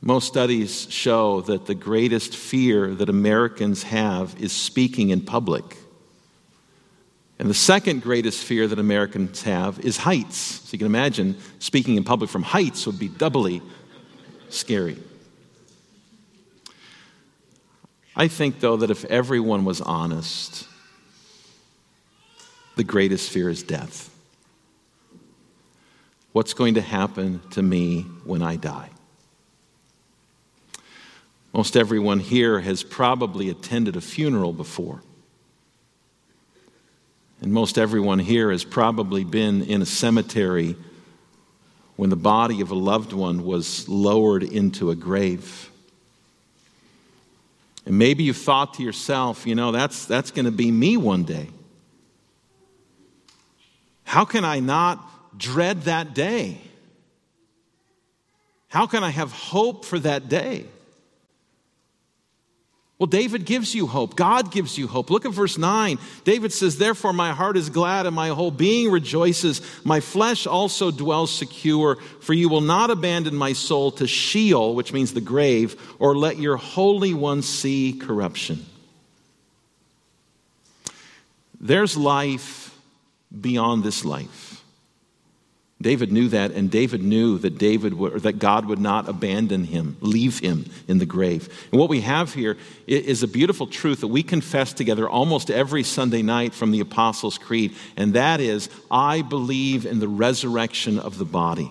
Most 0.00 0.26
studies 0.28 0.86
show 0.90 1.40
that 1.42 1.66
the 1.66 1.74
greatest 1.74 2.36
fear 2.36 2.94
that 2.94 3.08
Americans 3.08 3.84
have 3.84 4.34
is 4.40 4.52
speaking 4.52 5.10
in 5.10 5.20
public. 5.20 5.76
And 7.38 7.50
the 7.50 7.54
second 7.54 8.02
greatest 8.02 8.44
fear 8.44 8.66
that 8.66 8.78
Americans 8.78 9.42
have 9.42 9.78
is 9.80 9.98
heights. 9.98 10.36
So 10.36 10.72
you 10.72 10.78
can 10.78 10.86
imagine 10.86 11.36
speaking 11.58 11.96
in 11.96 12.04
public 12.04 12.30
from 12.30 12.42
heights 12.42 12.86
would 12.86 12.98
be 12.98 13.08
doubly 13.08 13.60
scary. 14.48 14.96
I 18.14 18.28
think, 18.28 18.60
though, 18.60 18.78
that 18.78 18.90
if 18.90 19.04
everyone 19.04 19.66
was 19.66 19.82
honest, 19.82 20.66
the 22.76 22.84
greatest 22.84 23.30
fear 23.30 23.50
is 23.50 23.62
death. 23.62 24.10
What's 26.32 26.54
going 26.54 26.74
to 26.74 26.80
happen 26.80 27.42
to 27.50 27.62
me 27.62 28.02
when 28.24 28.40
I 28.40 28.56
die? 28.56 28.90
Most 31.52 31.76
everyone 31.76 32.20
here 32.20 32.60
has 32.60 32.82
probably 32.82 33.48
attended 33.48 33.96
a 33.96 34.00
funeral 34.00 34.52
before. 34.52 35.02
And 37.46 37.52
most 37.52 37.78
everyone 37.78 38.18
here 38.18 38.50
has 38.50 38.64
probably 38.64 39.22
been 39.22 39.62
in 39.62 39.80
a 39.80 39.86
cemetery 39.86 40.74
when 41.94 42.10
the 42.10 42.16
body 42.16 42.60
of 42.60 42.72
a 42.72 42.74
loved 42.74 43.12
one 43.12 43.44
was 43.44 43.88
lowered 43.88 44.42
into 44.42 44.90
a 44.90 44.96
grave. 44.96 45.70
And 47.84 48.00
maybe 48.00 48.24
you 48.24 48.32
thought 48.32 48.74
to 48.74 48.82
yourself, 48.82 49.46
you 49.46 49.54
know, 49.54 49.70
that's, 49.70 50.06
that's 50.06 50.32
going 50.32 50.46
to 50.46 50.50
be 50.50 50.72
me 50.72 50.96
one 50.96 51.22
day. 51.22 51.48
How 54.02 54.24
can 54.24 54.44
I 54.44 54.58
not 54.58 55.38
dread 55.38 55.82
that 55.82 56.14
day? 56.14 56.60
How 58.66 58.88
can 58.88 59.04
I 59.04 59.10
have 59.10 59.30
hope 59.30 59.84
for 59.84 60.00
that 60.00 60.28
day? 60.28 60.66
Well, 62.98 63.06
David 63.06 63.44
gives 63.44 63.74
you 63.74 63.86
hope. 63.86 64.16
God 64.16 64.50
gives 64.50 64.78
you 64.78 64.86
hope. 64.86 65.10
Look 65.10 65.26
at 65.26 65.32
verse 65.32 65.58
9. 65.58 65.98
David 66.24 66.50
says, 66.50 66.78
Therefore, 66.78 67.12
my 67.12 67.32
heart 67.32 67.58
is 67.58 67.68
glad 67.68 68.06
and 68.06 68.16
my 68.16 68.28
whole 68.28 68.50
being 68.50 68.90
rejoices. 68.90 69.60
My 69.84 70.00
flesh 70.00 70.46
also 70.46 70.90
dwells 70.90 71.30
secure, 71.30 71.96
for 72.20 72.32
you 72.32 72.48
will 72.48 72.62
not 72.62 72.90
abandon 72.90 73.36
my 73.36 73.52
soul 73.52 73.90
to 73.92 74.06
Sheol, 74.06 74.74
which 74.74 74.94
means 74.94 75.12
the 75.12 75.20
grave, 75.20 75.78
or 75.98 76.16
let 76.16 76.38
your 76.38 76.56
Holy 76.56 77.12
One 77.12 77.42
see 77.42 77.92
corruption. 77.92 78.64
There's 81.60 81.98
life 81.98 82.74
beyond 83.38 83.84
this 83.84 84.06
life. 84.06 84.45
David 85.80 86.10
knew 86.10 86.28
that, 86.28 86.52
and 86.52 86.70
David 86.70 87.02
knew 87.02 87.36
that 87.38 87.58
David 87.58 87.92
would, 87.94 88.22
that 88.22 88.38
God 88.38 88.64
would 88.64 88.78
not 88.78 89.10
abandon 89.10 89.64
him, 89.64 89.98
leave 90.00 90.38
him 90.38 90.64
in 90.88 90.96
the 90.98 91.04
grave. 91.04 91.50
And 91.70 91.78
what 91.78 91.90
we 91.90 92.00
have 92.00 92.32
here 92.32 92.56
is 92.86 93.22
a 93.22 93.28
beautiful 93.28 93.66
truth 93.66 94.00
that 94.00 94.08
we 94.08 94.22
confess 94.22 94.72
together 94.72 95.06
almost 95.06 95.50
every 95.50 95.82
Sunday 95.82 96.22
night 96.22 96.54
from 96.54 96.70
the 96.70 96.80
Apostles' 96.80 97.36
Creed, 97.36 97.74
and 97.94 98.14
that 98.14 98.40
is, 98.40 98.70
I 98.90 99.20
believe 99.20 99.84
in 99.84 99.98
the 99.98 100.08
resurrection 100.08 100.98
of 100.98 101.18
the 101.18 101.26
body. 101.26 101.70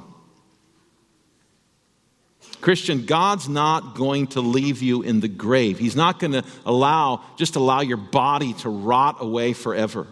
Christian, 2.61 3.05
God's 3.05 3.49
not 3.49 3.95
going 3.95 4.27
to 4.27 4.41
leave 4.41 4.83
you 4.83 5.01
in 5.01 5.19
the 5.19 5.27
grave. 5.27 5.79
He's 5.79 5.95
not 5.95 6.19
going 6.19 6.33
to 6.33 6.43
allow, 6.65 7.23
just 7.37 7.55
allow 7.55 7.81
your 7.81 7.97
body 7.97 8.53
to 8.53 8.69
rot 8.69 9.17
away 9.19 9.53
forever. 9.53 10.07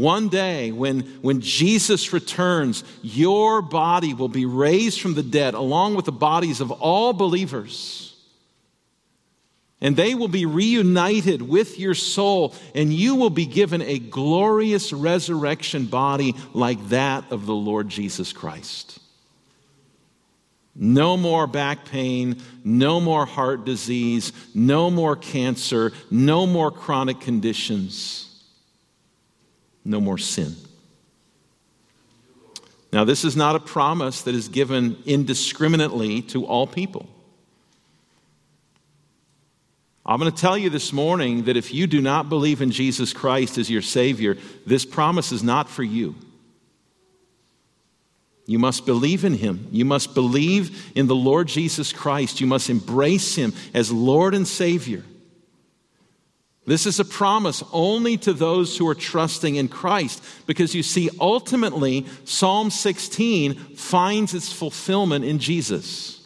One 0.00 0.28
day, 0.28 0.70
when, 0.70 1.00
when 1.22 1.40
Jesus 1.40 2.12
returns, 2.12 2.84
your 3.02 3.62
body 3.62 4.14
will 4.14 4.28
be 4.28 4.46
raised 4.46 5.00
from 5.00 5.14
the 5.14 5.22
dead 5.22 5.54
along 5.54 5.94
with 5.94 6.04
the 6.04 6.12
bodies 6.12 6.60
of 6.60 6.70
all 6.70 7.12
believers. 7.12 8.14
And 9.80 9.96
they 9.96 10.14
will 10.14 10.28
be 10.28 10.46
reunited 10.46 11.42
with 11.42 11.78
your 11.78 11.94
soul, 11.94 12.54
and 12.74 12.92
you 12.92 13.14
will 13.14 13.30
be 13.30 13.46
given 13.46 13.80
a 13.82 13.98
glorious 13.98 14.92
resurrection 14.92 15.86
body 15.86 16.34
like 16.52 16.88
that 16.88 17.30
of 17.30 17.46
the 17.46 17.54
Lord 17.54 17.88
Jesus 17.88 18.32
Christ. 18.32 18.98
No 20.74 21.16
more 21.16 21.48
back 21.48 21.86
pain, 21.86 22.40
no 22.62 23.00
more 23.00 23.26
heart 23.26 23.64
disease, 23.64 24.32
no 24.54 24.90
more 24.90 25.16
cancer, 25.16 25.92
no 26.08 26.46
more 26.46 26.70
chronic 26.70 27.20
conditions, 27.20 28.27
no 29.84 30.00
more 30.00 30.18
sin. 30.18 30.54
Now, 32.92 33.04
this 33.04 33.24
is 33.24 33.36
not 33.36 33.54
a 33.54 33.60
promise 33.60 34.22
that 34.22 34.34
is 34.34 34.48
given 34.48 34.96
indiscriminately 35.04 36.22
to 36.22 36.46
all 36.46 36.66
people. 36.66 37.06
I'm 40.06 40.18
going 40.18 40.32
to 40.32 40.40
tell 40.40 40.56
you 40.56 40.70
this 40.70 40.90
morning 40.90 41.44
that 41.44 41.58
if 41.58 41.74
you 41.74 41.86
do 41.86 42.00
not 42.00 42.30
believe 42.30 42.62
in 42.62 42.70
Jesus 42.70 43.12
Christ 43.12 43.58
as 43.58 43.68
your 43.68 43.82
Savior, 43.82 44.38
this 44.64 44.86
promise 44.86 45.32
is 45.32 45.42
not 45.42 45.68
for 45.68 45.82
you. 45.82 46.14
You 48.46 48.58
must 48.58 48.86
believe 48.86 49.26
in 49.26 49.34
Him. 49.34 49.68
You 49.70 49.84
must 49.84 50.14
believe 50.14 50.90
in 50.96 51.06
the 51.06 51.14
Lord 51.14 51.48
Jesus 51.48 51.92
Christ. 51.92 52.40
You 52.40 52.46
must 52.46 52.70
embrace 52.70 53.34
Him 53.34 53.52
as 53.74 53.92
Lord 53.92 54.34
and 54.34 54.48
Savior. 54.48 55.04
This 56.68 56.84
is 56.84 57.00
a 57.00 57.04
promise 57.06 57.64
only 57.72 58.18
to 58.18 58.34
those 58.34 58.76
who 58.76 58.86
are 58.88 58.94
trusting 58.94 59.56
in 59.56 59.68
Christ 59.68 60.22
because 60.46 60.74
you 60.74 60.82
see, 60.82 61.08
ultimately, 61.18 62.04
Psalm 62.26 62.68
16 62.68 63.54
finds 63.74 64.34
its 64.34 64.52
fulfillment 64.52 65.24
in 65.24 65.38
Jesus. 65.38 66.20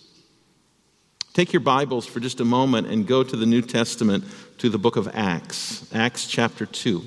Take 1.32 1.52
your 1.52 1.60
Bibles 1.60 2.06
for 2.06 2.18
just 2.18 2.40
a 2.40 2.44
moment 2.44 2.88
and 2.88 3.06
go 3.06 3.22
to 3.22 3.36
the 3.36 3.46
New 3.46 3.62
Testament 3.62 4.24
to 4.58 4.68
the 4.68 4.78
book 4.78 4.96
of 4.96 5.08
Acts, 5.14 5.88
Acts 5.94 6.26
chapter 6.26 6.66
2. 6.66 7.04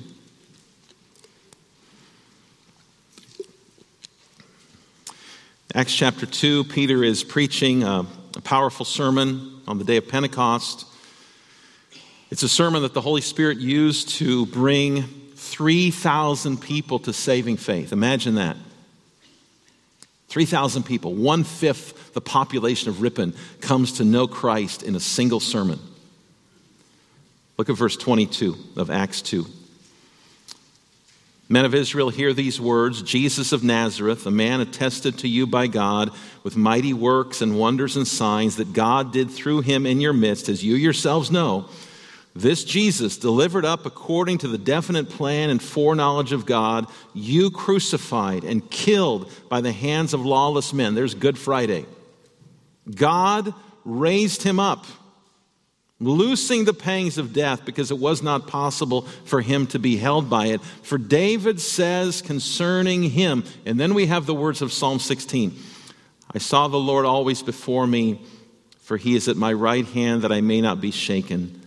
Acts 5.74 5.94
chapter 5.94 6.24
2, 6.24 6.64
Peter 6.64 7.04
is 7.04 7.22
preaching 7.22 7.82
a, 7.82 8.06
a, 8.34 8.40
powerful 8.40 8.86
sermon 8.86 9.60
on 9.68 9.76
the 9.76 9.84
day 9.84 9.98
of 9.98 10.08
Pentecost. 10.08 10.86
It's 12.36 12.42
a 12.42 12.50
sermon 12.50 12.82
that 12.82 12.92
the 12.92 13.00
Holy 13.00 13.22
Spirit 13.22 13.56
used 13.56 14.10
to 14.18 14.44
bring 14.44 15.04
3,000 15.36 16.60
people 16.60 16.98
to 16.98 17.14
saving 17.14 17.56
faith. 17.56 17.94
Imagine 17.94 18.34
that. 18.34 18.58
3,000 20.28 20.82
people, 20.82 21.14
one 21.14 21.44
fifth 21.44 22.12
the 22.12 22.20
population 22.20 22.90
of 22.90 23.00
Ripon, 23.00 23.34
comes 23.62 23.92
to 23.92 24.04
know 24.04 24.26
Christ 24.26 24.82
in 24.82 24.94
a 24.94 25.00
single 25.00 25.40
sermon. 25.40 25.78
Look 27.56 27.70
at 27.70 27.76
verse 27.78 27.96
22 27.96 28.54
of 28.76 28.90
Acts 28.90 29.22
2. 29.22 29.46
Men 31.48 31.64
of 31.64 31.74
Israel, 31.74 32.10
hear 32.10 32.34
these 32.34 32.60
words 32.60 33.00
Jesus 33.00 33.52
of 33.52 33.64
Nazareth, 33.64 34.26
a 34.26 34.30
man 34.30 34.60
attested 34.60 35.20
to 35.20 35.28
you 35.28 35.46
by 35.46 35.68
God 35.68 36.10
with 36.42 36.54
mighty 36.54 36.92
works 36.92 37.40
and 37.40 37.58
wonders 37.58 37.96
and 37.96 38.06
signs 38.06 38.56
that 38.56 38.74
God 38.74 39.10
did 39.10 39.30
through 39.30 39.62
him 39.62 39.86
in 39.86 40.02
your 40.02 40.12
midst, 40.12 40.50
as 40.50 40.62
you 40.62 40.74
yourselves 40.74 41.30
know. 41.30 41.70
This 42.36 42.64
Jesus, 42.64 43.16
delivered 43.16 43.64
up 43.64 43.86
according 43.86 44.38
to 44.38 44.48
the 44.48 44.58
definite 44.58 45.08
plan 45.08 45.48
and 45.48 45.62
foreknowledge 45.62 46.32
of 46.32 46.44
God, 46.44 46.86
you 47.14 47.50
crucified 47.50 48.44
and 48.44 48.70
killed 48.70 49.32
by 49.48 49.62
the 49.62 49.72
hands 49.72 50.12
of 50.12 50.26
lawless 50.26 50.74
men. 50.74 50.94
There's 50.94 51.14
Good 51.14 51.38
Friday. 51.38 51.86
God 52.94 53.54
raised 53.86 54.42
him 54.42 54.60
up, 54.60 54.84
loosing 55.98 56.66
the 56.66 56.74
pangs 56.74 57.16
of 57.16 57.32
death 57.32 57.64
because 57.64 57.90
it 57.90 57.98
was 57.98 58.22
not 58.22 58.46
possible 58.46 59.02
for 59.24 59.40
him 59.40 59.66
to 59.68 59.78
be 59.78 59.96
held 59.96 60.28
by 60.28 60.48
it. 60.48 60.60
For 60.82 60.98
David 60.98 61.58
says 61.58 62.20
concerning 62.20 63.04
him, 63.04 63.44
and 63.64 63.80
then 63.80 63.94
we 63.94 64.06
have 64.06 64.26
the 64.26 64.34
words 64.34 64.60
of 64.60 64.74
Psalm 64.74 64.98
16 64.98 65.56
I 66.34 66.38
saw 66.38 66.68
the 66.68 66.76
Lord 66.76 67.06
always 67.06 67.42
before 67.42 67.86
me, 67.86 68.20
for 68.80 68.98
he 68.98 69.14
is 69.14 69.26
at 69.26 69.36
my 69.36 69.54
right 69.54 69.86
hand 69.86 70.20
that 70.20 70.32
I 70.32 70.42
may 70.42 70.60
not 70.60 70.82
be 70.82 70.90
shaken. 70.90 71.62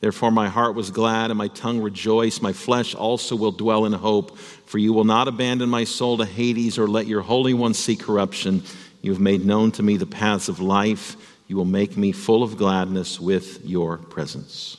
Therefore, 0.00 0.30
my 0.30 0.48
heart 0.48 0.76
was 0.76 0.90
glad 0.90 1.30
and 1.30 1.38
my 1.38 1.48
tongue 1.48 1.80
rejoiced. 1.80 2.40
My 2.40 2.52
flesh 2.52 2.94
also 2.94 3.34
will 3.34 3.50
dwell 3.50 3.84
in 3.84 3.92
hope, 3.92 4.38
for 4.38 4.78
you 4.78 4.92
will 4.92 5.04
not 5.04 5.26
abandon 5.26 5.68
my 5.68 5.84
soul 5.84 6.18
to 6.18 6.24
Hades 6.24 6.78
or 6.78 6.86
let 6.86 7.06
your 7.06 7.20
Holy 7.20 7.52
One 7.52 7.74
see 7.74 7.96
corruption. 7.96 8.62
You 9.02 9.10
have 9.12 9.20
made 9.20 9.44
known 9.44 9.72
to 9.72 9.82
me 9.82 9.96
the 9.96 10.06
paths 10.06 10.48
of 10.48 10.60
life. 10.60 11.16
You 11.48 11.56
will 11.56 11.64
make 11.64 11.96
me 11.96 12.12
full 12.12 12.42
of 12.42 12.56
gladness 12.56 13.18
with 13.18 13.64
your 13.64 13.98
presence. 13.98 14.76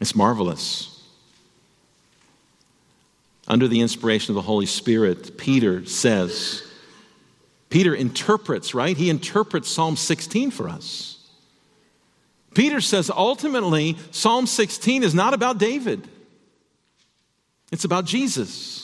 It's 0.00 0.14
marvelous. 0.14 1.02
Under 3.48 3.68
the 3.68 3.80
inspiration 3.80 4.32
of 4.32 4.36
the 4.36 4.42
Holy 4.42 4.66
Spirit, 4.66 5.36
Peter 5.36 5.84
says, 5.86 6.62
Peter 7.70 7.94
interprets, 7.94 8.74
right? 8.74 8.96
He 8.96 9.10
interprets 9.10 9.68
Psalm 9.68 9.96
16 9.96 10.50
for 10.50 10.68
us. 10.68 11.23
Peter 12.54 12.80
says 12.80 13.10
ultimately, 13.10 13.96
Psalm 14.10 14.46
16 14.46 15.02
is 15.02 15.14
not 15.14 15.34
about 15.34 15.58
David, 15.58 16.08
it's 17.72 17.84
about 17.84 18.04
Jesus. 18.04 18.82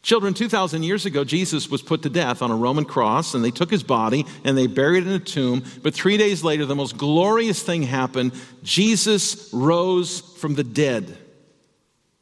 Children, 0.00 0.32
2,000 0.32 0.84
years 0.84 1.04
ago, 1.04 1.22
Jesus 1.22 1.68
was 1.68 1.82
put 1.82 2.00
to 2.02 2.08
death 2.08 2.40
on 2.40 2.50
a 2.50 2.56
Roman 2.56 2.86
cross, 2.86 3.34
and 3.34 3.44
they 3.44 3.50
took 3.50 3.70
his 3.70 3.82
body 3.82 4.24
and 4.42 4.56
they 4.56 4.66
buried 4.66 5.06
it 5.06 5.06
in 5.06 5.12
a 5.12 5.18
tomb. 5.18 5.62
But 5.82 5.92
three 5.92 6.16
days 6.16 6.42
later, 6.42 6.64
the 6.64 6.74
most 6.74 6.96
glorious 6.96 7.62
thing 7.62 7.82
happened 7.82 8.32
Jesus 8.62 9.50
rose 9.52 10.20
from 10.38 10.54
the 10.54 10.64
dead. 10.64 11.18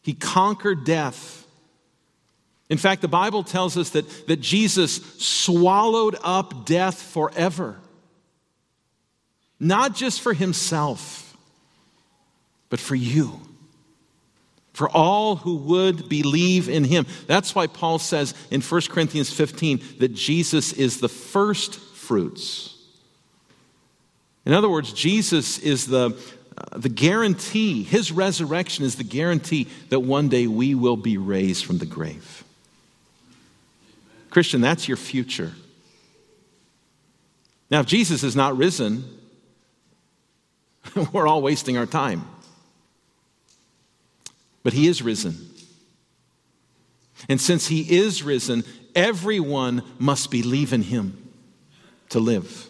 He 0.02 0.14
conquered 0.14 0.84
death. 0.84 1.46
In 2.68 2.78
fact, 2.78 3.02
the 3.02 3.08
Bible 3.08 3.44
tells 3.44 3.76
us 3.76 3.90
that, 3.90 4.26
that 4.26 4.40
Jesus 4.40 4.96
swallowed 5.18 6.16
up 6.24 6.66
death 6.66 7.00
forever 7.00 7.78
not 9.58 9.94
just 9.94 10.20
for 10.20 10.32
himself, 10.32 11.36
but 12.68 12.80
for 12.80 12.94
you, 12.94 13.40
for 14.72 14.88
all 14.90 15.36
who 15.36 15.56
would 15.56 16.08
believe 16.08 16.68
in 16.68 16.84
him. 16.84 17.06
That's 17.26 17.54
why 17.54 17.66
Paul 17.66 17.98
says 17.98 18.34
in 18.50 18.60
1 18.60 18.80
Corinthians 18.90 19.32
15 19.32 19.80
that 20.00 20.14
Jesus 20.14 20.72
is 20.72 21.00
the 21.00 21.08
first 21.08 21.78
fruits. 21.78 22.76
In 24.44 24.52
other 24.52 24.68
words, 24.68 24.92
Jesus 24.92 25.58
is 25.58 25.86
the, 25.86 26.16
uh, 26.56 26.78
the 26.78 26.88
guarantee, 26.88 27.82
his 27.82 28.12
resurrection 28.12 28.84
is 28.84 28.96
the 28.96 29.04
guarantee 29.04 29.68
that 29.88 30.00
one 30.00 30.28
day 30.28 30.46
we 30.46 30.74
will 30.74 30.96
be 30.96 31.18
raised 31.18 31.64
from 31.64 31.78
the 31.78 31.86
grave. 31.86 32.44
Christian, 34.30 34.60
that's 34.60 34.86
your 34.86 34.98
future. 34.98 35.52
Now, 37.70 37.80
if 37.80 37.86
Jesus 37.86 38.22
is 38.22 38.36
not 38.36 38.56
risen, 38.56 39.04
we're 41.12 41.26
all 41.26 41.42
wasting 41.42 41.76
our 41.76 41.86
time. 41.86 42.24
But 44.62 44.72
he 44.72 44.88
is 44.88 45.02
risen. 45.02 45.36
And 47.28 47.40
since 47.40 47.68
he 47.68 47.96
is 47.98 48.22
risen, 48.22 48.64
everyone 48.94 49.82
must 49.98 50.30
believe 50.30 50.72
in 50.72 50.82
him 50.82 51.30
to 52.10 52.20
live. 52.20 52.68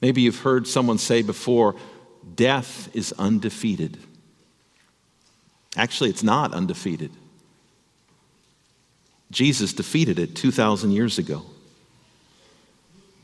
Maybe 0.00 0.22
you've 0.22 0.40
heard 0.40 0.66
someone 0.66 0.98
say 0.98 1.22
before, 1.22 1.76
death 2.34 2.94
is 2.94 3.14
undefeated. 3.18 3.98
Actually, 5.76 6.10
it's 6.10 6.22
not 6.22 6.52
undefeated. 6.52 7.10
Jesus 9.30 9.72
defeated 9.72 10.18
it 10.18 10.36
2,000 10.36 10.92
years 10.92 11.18
ago. 11.18 11.44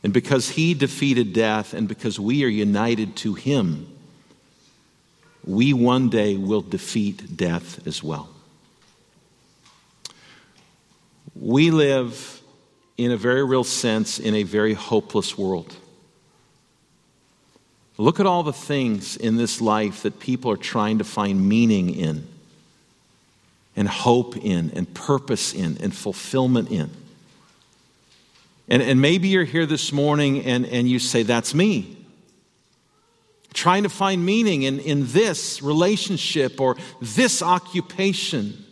And 0.03 0.13
because 0.13 0.51
he 0.51 0.75
defeated 0.75 1.33
death 1.33 1.75
and 1.75 1.87
because 1.87 2.19
we 2.19 2.45
are 2.45 2.49
united 2.49 3.17
to 3.17 3.35
him, 3.35 3.87
we 5.45 5.73
one 5.73 6.09
day 6.09 6.37
will 6.37 6.61
defeat 6.61 7.37
death 7.37 7.87
as 7.87 8.03
well. 8.03 8.29
We 11.35 11.71
live, 11.71 12.41
in 12.97 13.11
a 13.11 13.17
very 13.17 13.45
real 13.45 13.65
sense, 13.65 14.19
in 14.19 14.35
a 14.35 14.43
very 14.43 14.75
hopeless 14.75 15.37
world. 15.39 15.75
Look 17.97 18.21
at 18.21 18.27
all 18.27 18.43
the 18.43 18.53
things 18.53 19.17
in 19.17 19.37
this 19.37 19.61
life 19.61 20.03
that 20.03 20.19
people 20.19 20.51
are 20.51 20.57
trying 20.57 20.99
to 20.99 21.05
find 21.05 21.49
meaning 21.49 21.95
in, 21.95 22.27
and 23.77 23.89
hope 23.89 24.37
in, 24.37 24.71
and 24.71 24.93
purpose 24.93 25.55
in, 25.55 25.79
and 25.79 25.95
fulfillment 25.95 26.71
in. 26.71 26.91
And, 28.69 28.83
and 28.83 29.01
maybe 29.01 29.29
you're 29.29 29.45
here 29.45 29.67
this 29.67 29.93
morning 29.93 30.45
and, 30.45 30.67
and 30.67 30.89
you 30.89 30.99
say, 30.99 31.23
That's 31.23 31.55
me. 31.55 31.97
Trying 33.55 33.83
to 33.83 33.91
find 33.91 34.25
meaning 34.25 34.63
in, 34.63 34.81
in 34.81 35.07
this 35.09 35.63
relationship 35.63 36.61
or 36.61 36.77
this 37.01 37.43
occupation. 37.43 38.65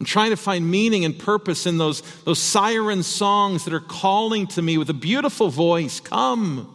I'm 0.00 0.06
trying 0.06 0.30
to 0.30 0.36
find 0.36 0.68
meaning 0.68 1.04
and 1.04 1.18
purpose 1.18 1.66
in 1.66 1.78
those, 1.78 2.02
those 2.22 2.38
siren 2.38 3.02
songs 3.02 3.64
that 3.64 3.74
are 3.74 3.80
calling 3.80 4.46
to 4.48 4.62
me 4.62 4.78
with 4.78 4.90
a 4.90 4.94
beautiful 4.94 5.48
voice 5.48 6.00
Come, 6.00 6.74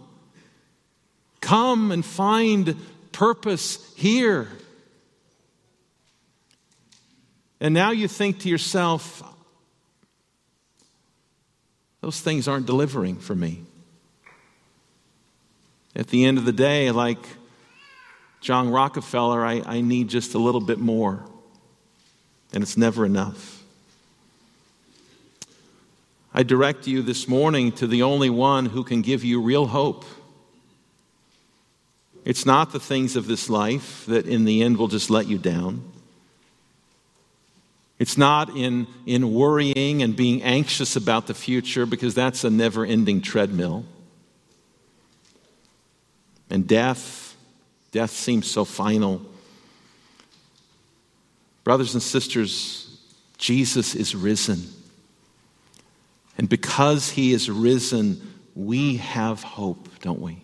come 1.42 1.92
and 1.92 2.04
find 2.04 2.76
purpose 3.12 3.94
here. 3.96 4.50
And 7.62 7.74
now 7.74 7.92
you 7.92 8.10
think 8.10 8.40
to 8.40 8.50
yourself, 8.50 9.24
those 12.04 12.20
things 12.20 12.50
aren't 12.50 12.66
delivering 12.66 13.16
for 13.16 13.34
me. 13.34 13.62
At 15.96 16.08
the 16.08 16.26
end 16.26 16.38
of 16.38 16.44
the 16.44 16.52
day, 16.52 16.92
like 16.92 17.26
John 18.42 18.70
Rockefeller, 18.70 19.46
I, 19.46 19.62
I 19.66 19.80
need 19.80 20.10
just 20.10 20.34
a 20.34 20.38
little 20.38 20.60
bit 20.60 20.80
more, 20.80 21.24
and 22.52 22.62
it's 22.62 22.76
never 22.76 23.06
enough. 23.06 23.64
I 26.34 26.44
direct 26.44 26.88
you 26.88 27.02
this 27.04 27.30
morning 27.30 27.72
to 27.74 27.88
the 27.88 28.04
only 28.04 28.30
one 28.30 28.66
who 28.66 28.84
can 28.84 29.02
give 29.02 29.24
you 29.24 29.42
real 29.42 29.68
hope. 29.68 30.04
It's 32.26 32.46
not 32.46 32.74
the 32.74 32.82
things 32.82 33.16
of 33.16 33.28
this 33.28 33.50
life 33.50 34.06
that 34.08 34.28
in 34.28 34.44
the 34.44 34.62
end 34.62 34.76
will 34.76 34.90
just 34.90 35.10
let 35.10 35.28
you 35.28 35.38
down. 35.38 35.93
It's 38.04 38.18
not 38.18 38.50
in, 38.50 38.88
in 39.06 39.34
worrying 39.34 40.04
and 40.04 40.14
being 40.14 40.44
anxious 40.44 40.98
about 40.98 41.28
the 41.28 41.34
future 41.34 41.86
because 41.86 42.14
that's 42.14 42.44
a 42.44 42.50
never 42.50 42.86
ending 42.86 43.22
treadmill. 43.22 43.86
And 46.50 46.68
death, 46.68 47.38
death 47.94 48.12
seems 48.12 48.52
so 48.52 48.66
final. 48.66 49.22
Brothers 51.64 51.94
and 51.94 52.04
sisters, 52.04 53.00
Jesus 53.38 53.96
is 53.96 54.14
risen. 54.14 54.68
And 56.38 56.50
because 56.50 57.10
he 57.10 57.32
is 57.32 57.50
risen, 57.50 58.20
we 58.54 58.98
have 58.98 59.44
hope, 59.44 59.88
don't 60.02 60.20
we? 60.20 60.44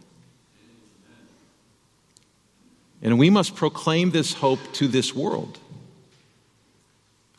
And 3.01 3.19
we 3.19 3.29
must 3.29 3.53
proclaim 3.53 4.11
this 4.11 4.31
hope 4.31 4.61
to 4.75 4.87
this 4.87 5.13
world. 5.13 5.59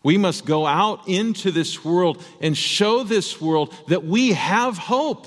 We 0.03 0.17
must 0.17 0.47
go 0.47 0.67
out 0.67 1.09
into 1.09 1.51
this 1.51 1.85
world 1.85 2.23
and 2.41 2.57
show 2.57 3.03
this 3.03 3.41
world 3.41 3.75
that 3.89 4.05
we 4.05 4.33
have 4.33 4.79
hope. 4.79 5.27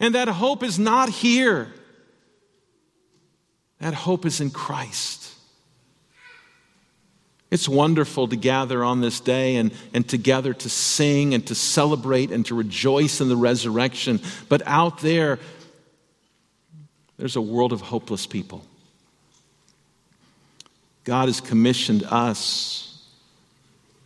And 0.00 0.14
that 0.16 0.28
hope 0.28 0.62
is 0.62 0.78
not 0.78 1.08
here, 1.08 1.72
that 3.80 3.94
hope 3.94 4.26
is 4.26 4.40
in 4.40 4.50
Christ. 4.50 5.24
It's 7.50 7.68
wonderful 7.68 8.26
to 8.26 8.36
gather 8.36 8.82
on 8.82 9.00
this 9.00 9.20
day 9.20 9.54
and, 9.54 9.72
and 9.92 10.08
together 10.08 10.52
to 10.54 10.68
sing 10.68 11.34
and 11.34 11.46
to 11.46 11.54
celebrate 11.54 12.32
and 12.32 12.44
to 12.46 12.54
rejoice 12.56 13.20
in 13.20 13.28
the 13.28 13.36
resurrection. 13.36 14.20
But 14.48 14.62
out 14.66 14.98
there, 14.98 15.38
there's 17.16 17.36
a 17.36 17.40
world 17.40 17.72
of 17.72 17.80
hopeless 17.80 18.26
people. 18.26 18.64
God 21.04 21.28
has 21.28 21.40
commissioned 21.40 22.02
us 22.04 23.02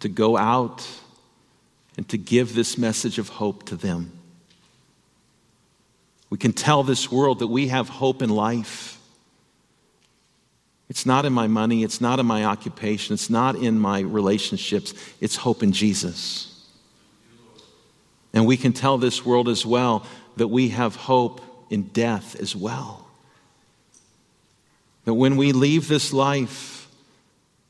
to 0.01 0.09
go 0.09 0.37
out 0.37 0.87
and 1.97 2.09
to 2.09 2.19
give 2.19 2.55
this 2.55 2.77
message 2.79 3.19
of 3.19 3.29
hope 3.29 3.65
to 3.67 3.77
them. 3.77 4.13
We 6.31 6.39
can 6.39 6.53
tell 6.53 6.83
this 6.83 7.11
world 7.11 7.39
that 7.39 7.47
we 7.47 7.69
have 7.69 7.89
hope 7.89 8.23
in 8.23 8.31
life. 8.31 9.01
It's 10.89 11.07
not 11.07 11.25
in 11.25 11.33
my 11.33 11.47
money, 11.47 11.83
it's 11.83 12.01
not 12.01 12.19
in 12.19 12.27
my 12.27 12.45
occupation, 12.45 13.15
it's 13.15 13.31
not 13.31 13.57
in 13.57 13.79
my 13.79 14.01
relationships, 14.01 14.95
it's 15.21 15.37
hope 15.37 15.63
in 15.63 15.73
Jesus. 15.73 16.67
And 18.33 18.47
we 18.47 18.57
can 18.57 18.73
tell 18.73 18.99
this 18.99 19.25
world 19.25 19.49
as 19.49 19.65
well 19.65 20.07
that 20.37 20.49
we 20.49 20.69
have 20.69 20.97
hope 20.97 21.41
in 21.71 21.83
death 21.83 22.37
as 22.41 22.55
well. 22.55 23.07
That 25.05 25.15
when 25.15 25.37
we 25.37 25.53
leave 25.53 25.89
this 25.89 26.13
life, 26.13 26.78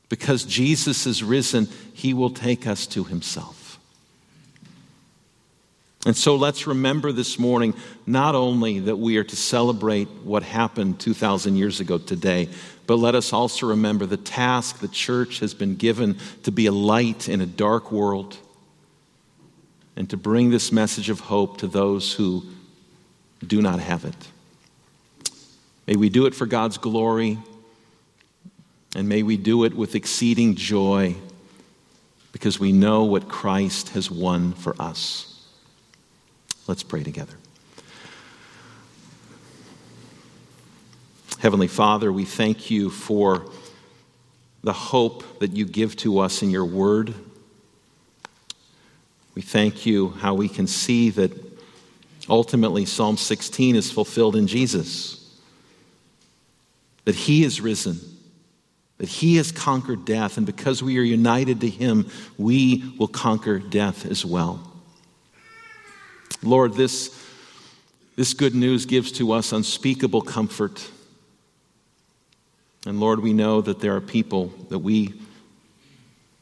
because 0.09 0.43
Jesus 0.43 1.05
is 1.05 1.23
risen, 1.23 1.67
he 1.93 2.13
will 2.13 2.31
take 2.31 2.65
us 2.67 2.87
to 2.87 3.03
himself. 3.03 3.79
And 6.05 6.15
so 6.15 6.35
let's 6.35 6.65
remember 6.65 7.11
this 7.11 7.37
morning 7.37 7.75
not 8.07 8.33
only 8.33 8.79
that 8.79 8.95
we 8.95 9.17
are 9.17 9.23
to 9.23 9.35
celebrate 9.35 10.07
what 10.23 10.43
happened 10.43 10.99
2,000 10.99 11.55
years 11.55 11.79
ago 11.79 11.97
today, 11.97 12.49
but 12.87 12.95
let 12.95 13.15
us 13.15 13.33
also 13.33 13.67
remember 13.67 14.05
the 14.05 14.17
task 14.17 14.79
the 14.79 14.87
church 14.87 15.39
has 15.39 15.53
been 15.53 15.75
given 15.75 16.17
to 16.43 16.51
be 16.51 16.65
a 16.65 16.71
light 16.71 17.29
in 17.29 17.41
a 17.41 17.45
dark 17.45 17.91
world 17.91 18.37
and 19.95 20.09
to 20.09 20.17
bring 20.17 20.49
this 20.49 20.71
message 20.71 21.09
of 21.09 21.19
hope 21.19 21.57
to 21.57 21.67
those 21.67 22.13
who 22.13 22.45
do 23.45 23.61
not 23.61 23.79
have 23.79 24.05
it. 24.05 24.15
May 25.85 25.97
we 25.97 26.09
do 26.09 26.25
it 26.25 26.33
for 26.33 26.45
God's 26.45 26.77
glory 26.77 27.37
and 28.95 29.07
may 29.07 29.23
we 29.23 29.37
do 29.37 29.63
it 29.65 29.73
with 29.75 29.95
exceeding 29.95 30.55
joy 30.55 31.15
because 32.31 32.59
we 32.59 32.71
know 32.71 33.03
what 33.03 33.27
Christ 33.27 33.89
has 33.89 34.09
won 34.09 34.53
for 34.53 34.75
us. 34.79 35.45
Let's 36.67 36.83
pray 36.83 37.03
together. 37.03 37.33
Heavenly 41.39 41.67
Father, 41.67 42.11
we 42.11 42.25
thank 42.25 42.69
you 42.69 42.89
for 42.89 43.49
the 44.61 44.73
hope 44.73 45.39
that 45.39 45.55
you 45.55 45.65
give 45.65 45.95
to 45.97 46.19
us 46.19 46.41
in 46.41 46.49
your 46.49 46.65
word. 46.65 47.13
We 49.35 49.41
thank 49.41 49.85
you 49.85 50.09
how 50.09 50.33
we 50.33 50.49
can 50.49 50.67
see 50.67 51.11
that 51.11 51.31
ultimately 52.27 52.85
Psalm 52.85 53.15
16 53.15 53.75
is 53.75 53.91
fulfilled 53.91 54.35
in 54.35 54.47
Jesus, 54.47 55.39
that 57.05 57.15
he 57.15 57.43
is 57.43 57.61
risen 57.61 58.08
that 58.99 59.07
he 59.07 59.37
has 59.37 59.51
conquered 59.51 60.05
death, 60.05 60.37
and 60.37 60.45
because 60.45 60.83
we 60.83 60.99
are 60.99 61.03
united 61.03 61.61
to 61.61 61.69
him, 61.69 62.09
we 62.37 62.93
will 62.99 63.07
conquer 63.07 63.57
death 63.57 64.05
as 64.05 64.25
well. 64.25 64.61
Lord, 66.43 66.73
this, 66.73 67.17
this 68.15 68.33
good 68.33 68.53
news 68.53 68.85
gives 68.85 69.11
to 69.13 69.31
us 69.31 69.51
unspeakable 69.51 70.21
comfort. 70.21 70.85
And 72.85 72.99
Lord, 72.99 73.21
we 73.21 73.33
know 73.33 73.61
that 73.61 73.79
there 73.79 73.95
are 73.95 74.01
people 74.01 74.47
that 74.69 74.79
we 74.79 75.13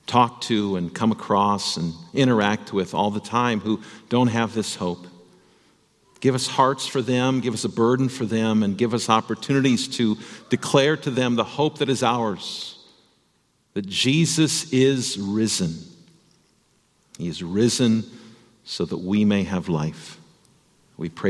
talk 0.08 0.42
to 0.42 0.78
and 0.78 0.94
come 0.94 1.12
across 1.12 1.78
and 1.78 1.94
interact 2.14 2.74
with 2.74 2.94
all 2.94 3.12
the 3.12 3.20
time 3.20 3.60
who 3.60 3.82
don't 4.10 4.30
have 4.30 4.54
this 4.56 4.76
hope. 4.76 5.06
Give 6.20 6.36
us 6.36 6.48
hearts 6.48 6.88
for 6.88 7.02
them, 7.02 7.42
give 7.42 7.54
us 7.54 7.64
a 7.64 7.70
burden 7.70 8.10
for 8.10 8.26
them, 8.26 8.64
and 8.64 8.78
give 8.78 8.94
us 8.94 9.10
opportunities 9.10 9.88
to 9.98 10.18
declare 10.50 10.98
to 10.98 11.12
them 11.12 11.36
the 11.36 11.44
hope 11.44 11.78
that 11.80 11.90
is 11.90 12.04
ours 12.04 12.78
that 13.78 13.86
Jesus 13.86 14.74
is 14.74 15.20
risen. 15.20 15.76
He 17.20 17.28
is 17.28 17.44
risen 17.44 18.06
so 18.64 18.86
that 18.86 18.98
we 18.98 19.24
may 19.24 19.44
have 19.44 19.70
life. 19.70 20.18
We 20.98 21.10
pray. 21.10 21.26